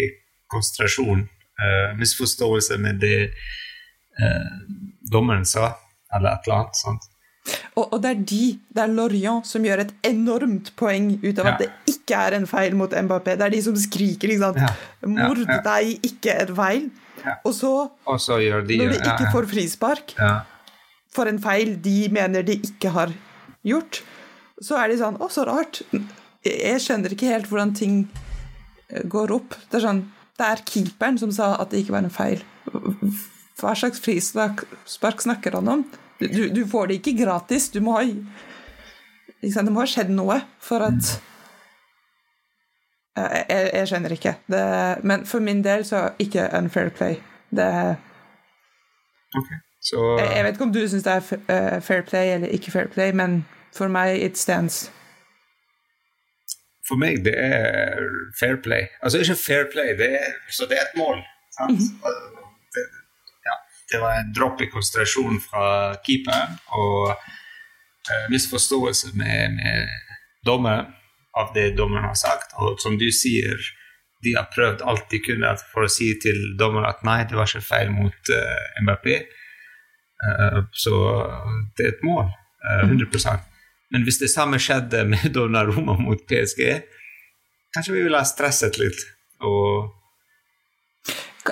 konsentrasjon. 0.51 1.29
eh, 1.61 1.93
misforståelse 1.97 2.77
med 2.79 2.99
det 3.01 3.31
eh, 4.21 4.51
dommeren 5.13 5.45
sa, 5.45 5.71
eller 6.15 6.33
et 6.35 6.47
eller 6.49 6.57
annet 6.57 6.77
sånt. 6.77 7.07
Og, 7.77 7.93
og 7.93 8.03
det 8.03 8.11
er 8.11 8.25
de, 8.33 8.59
det 8.75 8.83
er 8.83 8.93
Lorient, 8.93 9.47
som 9.47 9.65
gjør 9.65 9.85
et 9.85 9.95
enormt 10.05 10.73
poeng 10.77 11.13
ut 11.23 11.39
av 11.39 11.47
Ja. 11.47 11.53
at 11.53 11.59
det 11.61 11.86
ikke 12.07 12.23
er 12.23 12.37
en 12.39 12.47
feil 12.47 12.77
mot 12.79 12.91
Mbappé. 12.91 13.35
Det 13.35 13.43
er 13.49 13.51
de 13.51 13.63
som 13.65 13.77
skriker 13.77 14.31
ikke 14.31 14.45
sant? 14.45 14.61
Ja. 14.63 14.71
'Mord 15.03 15.43
Ja, 15.43 15.59
deg, 15.65 15.99
ikke 16.07 16.37
en 16.39 16.55
feil'. 16.55 16.91
Ja. 17.25 17.35
Og 17.45 17.55
så, 17.55 17.91
Og 18.07 18.21
så 18.21 18.39
gjør 18.39 18.67
de 18.67 18.79
når 18.79 18.93
de 18.93 18.99
ikke 19.03 19.33
får 19.33 19.49
frispark 19.51 20.15
for 21.11 21.27
en 21.27 21.41
feil 21.41 21.81
de 21.83 22.09
mener 22.13 22.45
de 22.45 22.59
ikke 22.61 22.93
har 22.93 23.11
gjort, 23.65 24.03
så 24.63 24.77
er 24.79 24.89
de 24.89 24.99
sånn 25.01 25.17
'Å, 25.19 25.31
så 25.31 25.45
rart'. 25.49 25.83
Jeg 26.45 26.79
skjønner 26.81 27.11
ikke 27.11 27.33
helt 27.33 27.49
hvordan 27.49 27.75
ting 27.75 28.09
eh, 28.91 29.03
går 29.03 29.33
opp. 29.33 29.57
Det 29.71 29.81
er 29.81 29.89
sånn 29.89 30.05
Det 30.37 30.45
er 30.45 30.61
keeperen 30.69 31.17
som 31.19 31.33
sa 31.33 31.57
at 31.57 31.71
det 31.71 31.81
ikke 31.81 31.93
var 31.97 32.05
en 32.05 32.11
feil. 32.13 32.43
Hva 33.57 33.73
slags 33.73 33.99
frispark 33.99 35.23
snakker 35.25 35.55
han 35.57 35.69
om? 35.69 35.85
Du, 36.21 36.49
du, 36.53 36.67
får 36.67 36.89
det 36.89 37.01
ikke 37.01 37.25
gratis. 37.25 37.71
Du 37.71 37.81
må 37.81 37.97
ha 37.97 38.03
liksom, 39.43 39.65
Det 39.65 39.73
må 39.73 39.81
ha 39.81 39.87
skjedd 39.89 40.11
noe 40.13 40.43
for 40.61 40.85
at 40.85 41.01
Eh, 41.01 41.36
jeg, 43.17 43.71
jeg 43.75 43.89
skjønner 43.89 44.13
ikke. 44.13 44.35
Det, 44.53 44.65
men 45.03 45.27
for 45.27 45.39
min 45.41 45.65
del 45.65 45.85
så 45.85 46.09
ikke 46.19 46.51
unfair 46.59 46.89
play. 46.89 47.17
Det, 47.57 47.71
okay. 49.39 49.61
Så 49.83 50.19
jeg, 50.19 50.33
jeg 50.37 50.45
vet 50.45 50.57
ikke 50.57 50.65
om 50.65 50.73
du 50.73 50.83
syns 50.89 51.07
det 51.07 51.13
er 51.13 51.23
eh, 51.55 51.83
fair 51.83 52.03
play 52.03 52.35
eller 52.35 52.49
ikke 52.49 52.71
fair 52.71 52.89
play, 52.93 53.13
men 53.15 53.45
for 53.77 53.89
meg 53.89 54.23
it 54.23 54.39
stands. 54.39 54.91
for 56.89 56.99
meg 57.03 57.25
det 57.27 57.35
er 57.35 58.03
fair 58.41 58.57
play. 58.63 58.87
Altså 59.03 59.19
ikke 59.19 59.39
fair 59.47 59.65
play, 59.73 59.95
det 59.99 60.11
er, 60.21 60.33
så 60.51 60.69
det 60.71 60.79
er 60.79 60.85
et 60.87 60.99
mål. 60.99 61.19
Sant? 61.59 61.81
-hmm. 61.81 62.13
Det, 62.75 62.85
ja, 63.49 63.55
det 63.91 63.99
var 64.05 64.13
en 64.19 64.35
dropp 64.39 64.61
i 64.61 64.71
konsentrasjon 64.75 65.41
fra 65.49 65.65
keeperen 66.07 66.53
og 66.67 66.99
eh, 68.11 68.27
misforståelse 68.31 69.07
med, 69.15 69.39
med 69.59 69.89
dommeren 70.47 70.87
av 71.41 71.47
det 71.55 71.79
dommeren 71.79 72.05
har 72.05 72.19
sagt. 72.27 72.46
Og 72.63 72.81
som 72.83 72.97
du 73.01 73.09
sier, 73.15 73.61
de 74.25 74.35
har 74.37 74.49
prøvd 74.55 74.85
alt 74.89 75.11
de 75.13 75.21
kunne 75.25 75.53
for 75.73 75.87
å 75.87 75.93
si 75.93 76.13
til 76.23 76.39
dommeren 76.59 76.89
at 76.89 77.03
nei, 77.07 77.21
det 77.29 77.37
var 77.39 77.51
ikke 77.51 77.65
feil 77.65 77.93
mot 77.95 78.33
uh, 78.33 78.81
Mbappé. 78.85 79.19
Uh, 80.25 80.63
så 80.73 80.95
det 81.77 81.85
er 81.85 81.93
et 81.95 82.07
mål. 82.07 82.31
Uh, 82.65 82.89
100% 82.89 83.53
Men 83.95 84.07
hvis 84.07 84.19
det 84.23 84.33
samme 84.33 84.59
skjedde 84.63 85.05
med 85.11 85.29
Donnaroma 85.37 85.99
mot 86.01 86.25
PSG, 86.29 86.65
kanskje 87.77 87.95
vi 87.99 88.07
ville 88.07 88.19
ha 88.19 88.27
stresset 88.27 88.81
litt. 88.81 89.05
Og 89.45 89.93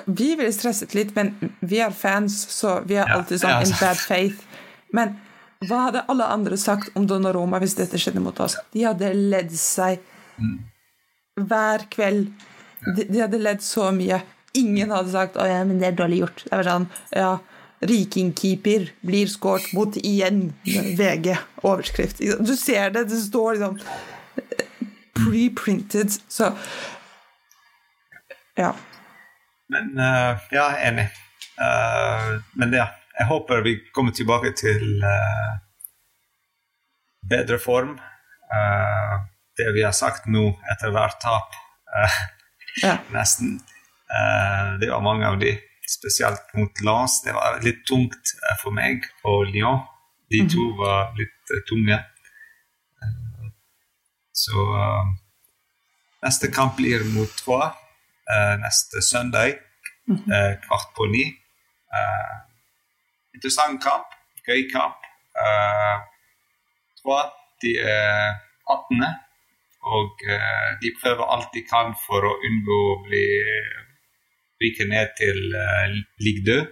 vi 0.06 0.32
ville 0.34 0.50
stresset 0.52 0.94
litt, 0.96 1.12
men 1.14 1.36
vi 1.60 1.78
er 1.84 1.92
fans, 1.94 2.34
så 2.50 2.80
vi 2.88 2.96
er 2.98 3.12
alltid 3.14 3.44
sånn 3.44 3.52
ja, 3.52 3.60
in 3.62 3.76
bad 3.78 4.00
faith. 4.00 4.40
Men 4.96 5.14
hva 5.68 5.84
hadde 5.86 6.02
alle 6.10 6.26
andre 6.34 6.58
sagt 6.60 6.90
om 6.98 7.06
Donnaroma 7.08 7.60
hvis 7.62 7.76
dette 7.78 8.00
skjedde 8.00 8.22
mot 8.24 8.40
oss? 8.42 8.56
De 8.74 8.82
hadde 8.88 9.12
ledd 9.14 9.54
seg 9.54 10.02
hver 11.40 11.86
kveld. 11.90 12.30
De, 12.96 13.04
de 13.08 13.20
hadde 13.22 13.40
ledd 13.40 13.62
så 13.64 13.90
mye. 13.94 14.20
Ingen 14.54 14.92
hadde 14.94 15.10
sagt 15.10 15.36
'Å 15.36 15.46
ja, 15.48 15.64
men 15.64 15.80
det 15.80 15.88
er 15.88 15.98
dårlig 15.98 16.22
gjort'. 16.22 16.44
Det 16.46 16.56
var 16.56 16.68
sånn 16.68 16.88
Ja, 17.10 17.38
Rikingkeeper 17.84 18.88
blir 19.04 19.28
skåret 19.28 19.72
mot 19.74 19.96
igjen. 19.96 20.54
VG. 20.64 21.36
Overskrift. 21.62 22.22
Du 22.40 22.56
ser 22.56 22.90
det, 22.94 23.08
det 23.10 23.20
står 23.20 23.58
liksom 23.58 23.78
pre-printed. 25.14 26.10
Så 26.28 26.54
Ja. 28.56 28.74
Men 29.68 29.98
uh, 29.98 30.38
ja, 30.52 30.68
enig. 30.86 31.08
Uh, 31.58 32.40
men 32.54 32.72
ja, 32.72 32.86
jeg 33.18 33.26
håper 33.26 33.62
vi 33.62 33.78
kommer 33.92 34.12
tilbake 34.12 34.52
til 34.56 35.02
uh, 35.02 35.58
bedre 37.28 37.58
form. 37.58 37.98
Eh, 38.54 39.14
det 39.58 39.70
vi 39.74 39.84
har 39.84 39.94
sagt 39.94 40.26
nå 40.30 40.48
etter 40.72 40.92
hvert 40.94 41.20
tap, 41.22 41.54
eh, 42.00 42.18
ja. 42.82 42.96
nesten. 43.14 43.58
Eh, 44.10 44.74
det 44.80 44.90
var 44.90 45.04
mange 45.04 45.28
av 45.28 45.38
de, 45.38 45.54
spesielt 45.88 46.54
mot 46.56 46.80
Lens. 46.80 47.20
Det 47.22 47.34
var 47.36 47.60
litt 47.62 47.84
tungt 47.88 48.34
eh, 48.34 48.56
for 48.62 48.74
meg 48.74 49.04
og 49.28 49.46
Lyon. 49.52 49.82
De 50.32 50.40
to 50.50 50.64
var 50.78 51.12
litt 51.18 51.54
eh, 51.54 51.62
tunge. 51.68 51.98
Eh, 53.04 53.48
så 54.34 54.66
neste 56.24 56.50
kamp 56.50 56.78
blir 56.80 57.04
mot 57.14 57.30
Troa 57.38 57.70
neste 58.58 59.02
søndag 59.04 59.52
eh, 59.52 60.52
kvart 60.64 60.94
på 60.96 61.06
ni. 61.12 61.26
Interessant 63.36 63.82
kamp, 63.84 64.14
gøy 64.48 64.64
kamp. 64.72 65.04
Troyes 67.02 67.34
de 67.62 67.76
er 67.84 68.40
18. 68.64 69.04
og 69.84 70.24
eh, 70.28 70.70
de 70.80 70.92
prøver 71.00 71.28
alt 71.36 71.50
de 71.54 71.64
kan 71.68 71.92
for 72.06 72.24
å 72.24 72.38
unngå 72.48 72.78
å 72.92 73.00
bli 73.04 73.24
ryke 74.62 74.86
ned 74.88 75.12
til 75.18 75.40
uh, 75.52 75.92
ligg 76.24 76.44
død. 76.46 76.70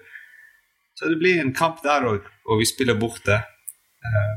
Så 0.96 1.10
det 1.10 1.18
blir 1.20 1.40
en 1.42 1.54
kamp 1.56 1.82
der 1.84 2.06
òg, 2.08 2.26
og 2.48 2.60
vi 2.60 2.68
spiller 2.68 2.98
borte. 3.00 3.40
Eh, 4.06 4.34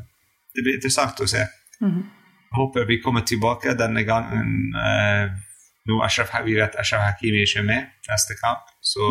det 0.56 0.64
blir 0.64 0.78
interessant 0.80 1.20
å 1.22 1.28
se. 1.30 1.44
Jeg 1.82 2.58
håper 2.58 2.88
vi 2.90 3.02
kommer 3.04 3.26
tilbake 3.28 3.76
denne 3.78 4.06
gangen. 4.08 4.74
eh, 4.80 5.36
nå 5.86 6.00
Ashraf, 6.02 6.32
vi 6.46 6.56
vet 6.58 6.76
Ashraf 6.82 7.04
Hakimi 7.06 7.44
ikke 7.46 7.60
er 7.60 7.68
med 7.68 8.10
neste 8.10 8.34
kamp, 8.40 8.72
så 8.82 9.06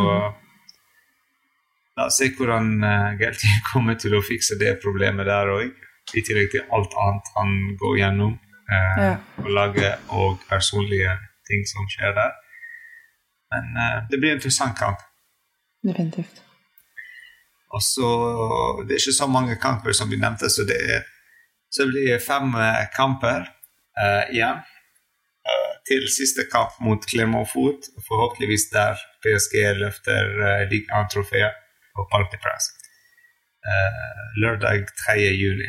la 1.94 2.08
oss 2.08 2.16
se 2.18 2.32
hvordan 2.34 2.72
uh, 2.82 3.12
Gelti 3.20 3.46
kommer 3.70 3.94
til 3.94 4.16
å 4.16 4.24
fikse 4.24 4.58
det 4.58 4.80
problemet 4.82 5.28
der 5.30 5.52
òg. 5.52 5.70
I 6.18 6.22
tillegg 6.26 6.50
til 6.52 6.66
alt 6.74 6.96
annet 6.98 7.30
han 7.36 7.52
går 7.78 8.00
gjennom. 8.00 8.34
Eh, 8.72 9.04
Ja. 9.04 9.16
på 9.36 9.48
laget 9.48 9.98
og 10.08 10.38
personlige 10.48 11.12
ting 11.48 11.66
som 11.68 11.88
skjer 11.92 12.12
der. 12.16 12.32
Men 13.52 13.64
eh, 13.82 13.98
det 14.10 14.20
blir 14.20 14.30
en 14.32 14.36
interessant 14.40 14.78
kamp. 14.78 14.98
Definitivt. 15.84 16.40
Og 17.74 17.82
så 17.82 18.08
Det 18.86 18.94
er 18.94 19.00
ikke 19.02 19.20
så 19.22 19.26
mange 19.26 19.56
kamper 19.56 19.92
som 19.92 20.10
vi 20.10 20.16
nevnte, 20.16 20.48
så 20.50 20.62
det, 20.68 20.78
er, 20.94 21.02
så 21.72 21.82
det 21.84 21.90
blir 21.92 22.18
fem 22.22 22.54
eh, 22.54 22.86
kamper 22.96 23.40
eh, 24.02 24.24
igjen. 24.34 24.62
Eh, 25.48 25.72
til 25.88 26.06
siste 26.08 26.46
kamp 26.52 26.72
mot 26.80 27.02
Clermont 27.10 27.48
Foot, 27.52 27.82
forhåpentligvis 28.08 28.70
der 28.72 28.94
PSG 29.22 29.54
løfter 29.82 30.22
eh, 30.48 30.62
Ligue 30.70 30.88
1-trofeet 31.00 31.52
på 31.94 32.06
Parc 32.12 32.30
de 32.32 32.38
Presse. 32.44 32.70
Eh, 33.68 34.14
lørdag 34.42 34.86
3. 35.06 35.18
juni. 35.42 35.68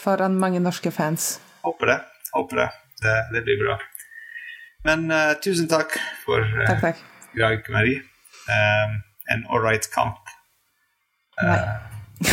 Foran 0.00 0.38
mange 0.38 0.60
norske 0.62 0.90
fans. 0.94 1.40
Håper 1.66 1.86
det. 1.92 1.98
Håper 2.32 2.56
det. 2.62 2.68
Det, 3.02 3.14
det 3.34 3.42
blir 3.46 3.58
bra. 3.64 3.78
Men 4.86 5.10
uh, 5.10 5.32
tusen 5.42 5.68
takk 5.70 5.96
for 6.24 6.40
uh, 6.44 6.66
Takk, 6.68 6.80
takk. 6.80 7.02
i 7.34 7.40
dag, 7.42 7.66
Marie. 7.74 8.00
Um, 8.48 8.98
en 9.34 9.44
ålreit 9.54 9.90
kamp. 9.94 10.30
Nei. 11.42 11.58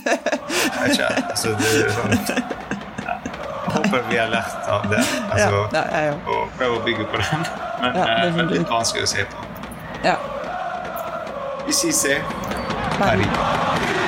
Jeg 0.00 0.82
vet 0.82 0.92
ikke, 0.94 1.06
altså 1.30 1.52
det 1.60 1.68
er 1.84 1.92
sånn 1.92 2.12
ja. 2.14 3.14
Jeg 3.60 3.72
håper 3.74 4.02
vi 4.08 4.18
har 4.18 4.30
lært 4.32 4.68
av 4.72 4.86
det. 4.90 5.00
Ja, 5.04 5.28
Altså, 5.36 5.60
ja, 5.76 5.82
ja, 6.06 6.12
òg. 6.16 6.30
Og 6.34 6.52
prøve 6.58 6.80
å 6.80 6.82
bygge 6.86 7.06
på 7.12 7.20
den. 7.20 7.46
Men, 7.80 7.96
Ja, 8.00 8.06
det 8.24 8.32
men 8.36 8.50
litt 8.52 8.68
vanskelig 8.70 9.06
å 9.06 9.12
se 9.12 9.26
på. 9.30 9.46
Ja. 10.04 10.16
Vi 11.68 11.76
sier 11.76 11.96
se. 11.96 12.20
Bye. 12.98 13.16
Marie. 13.20 13.99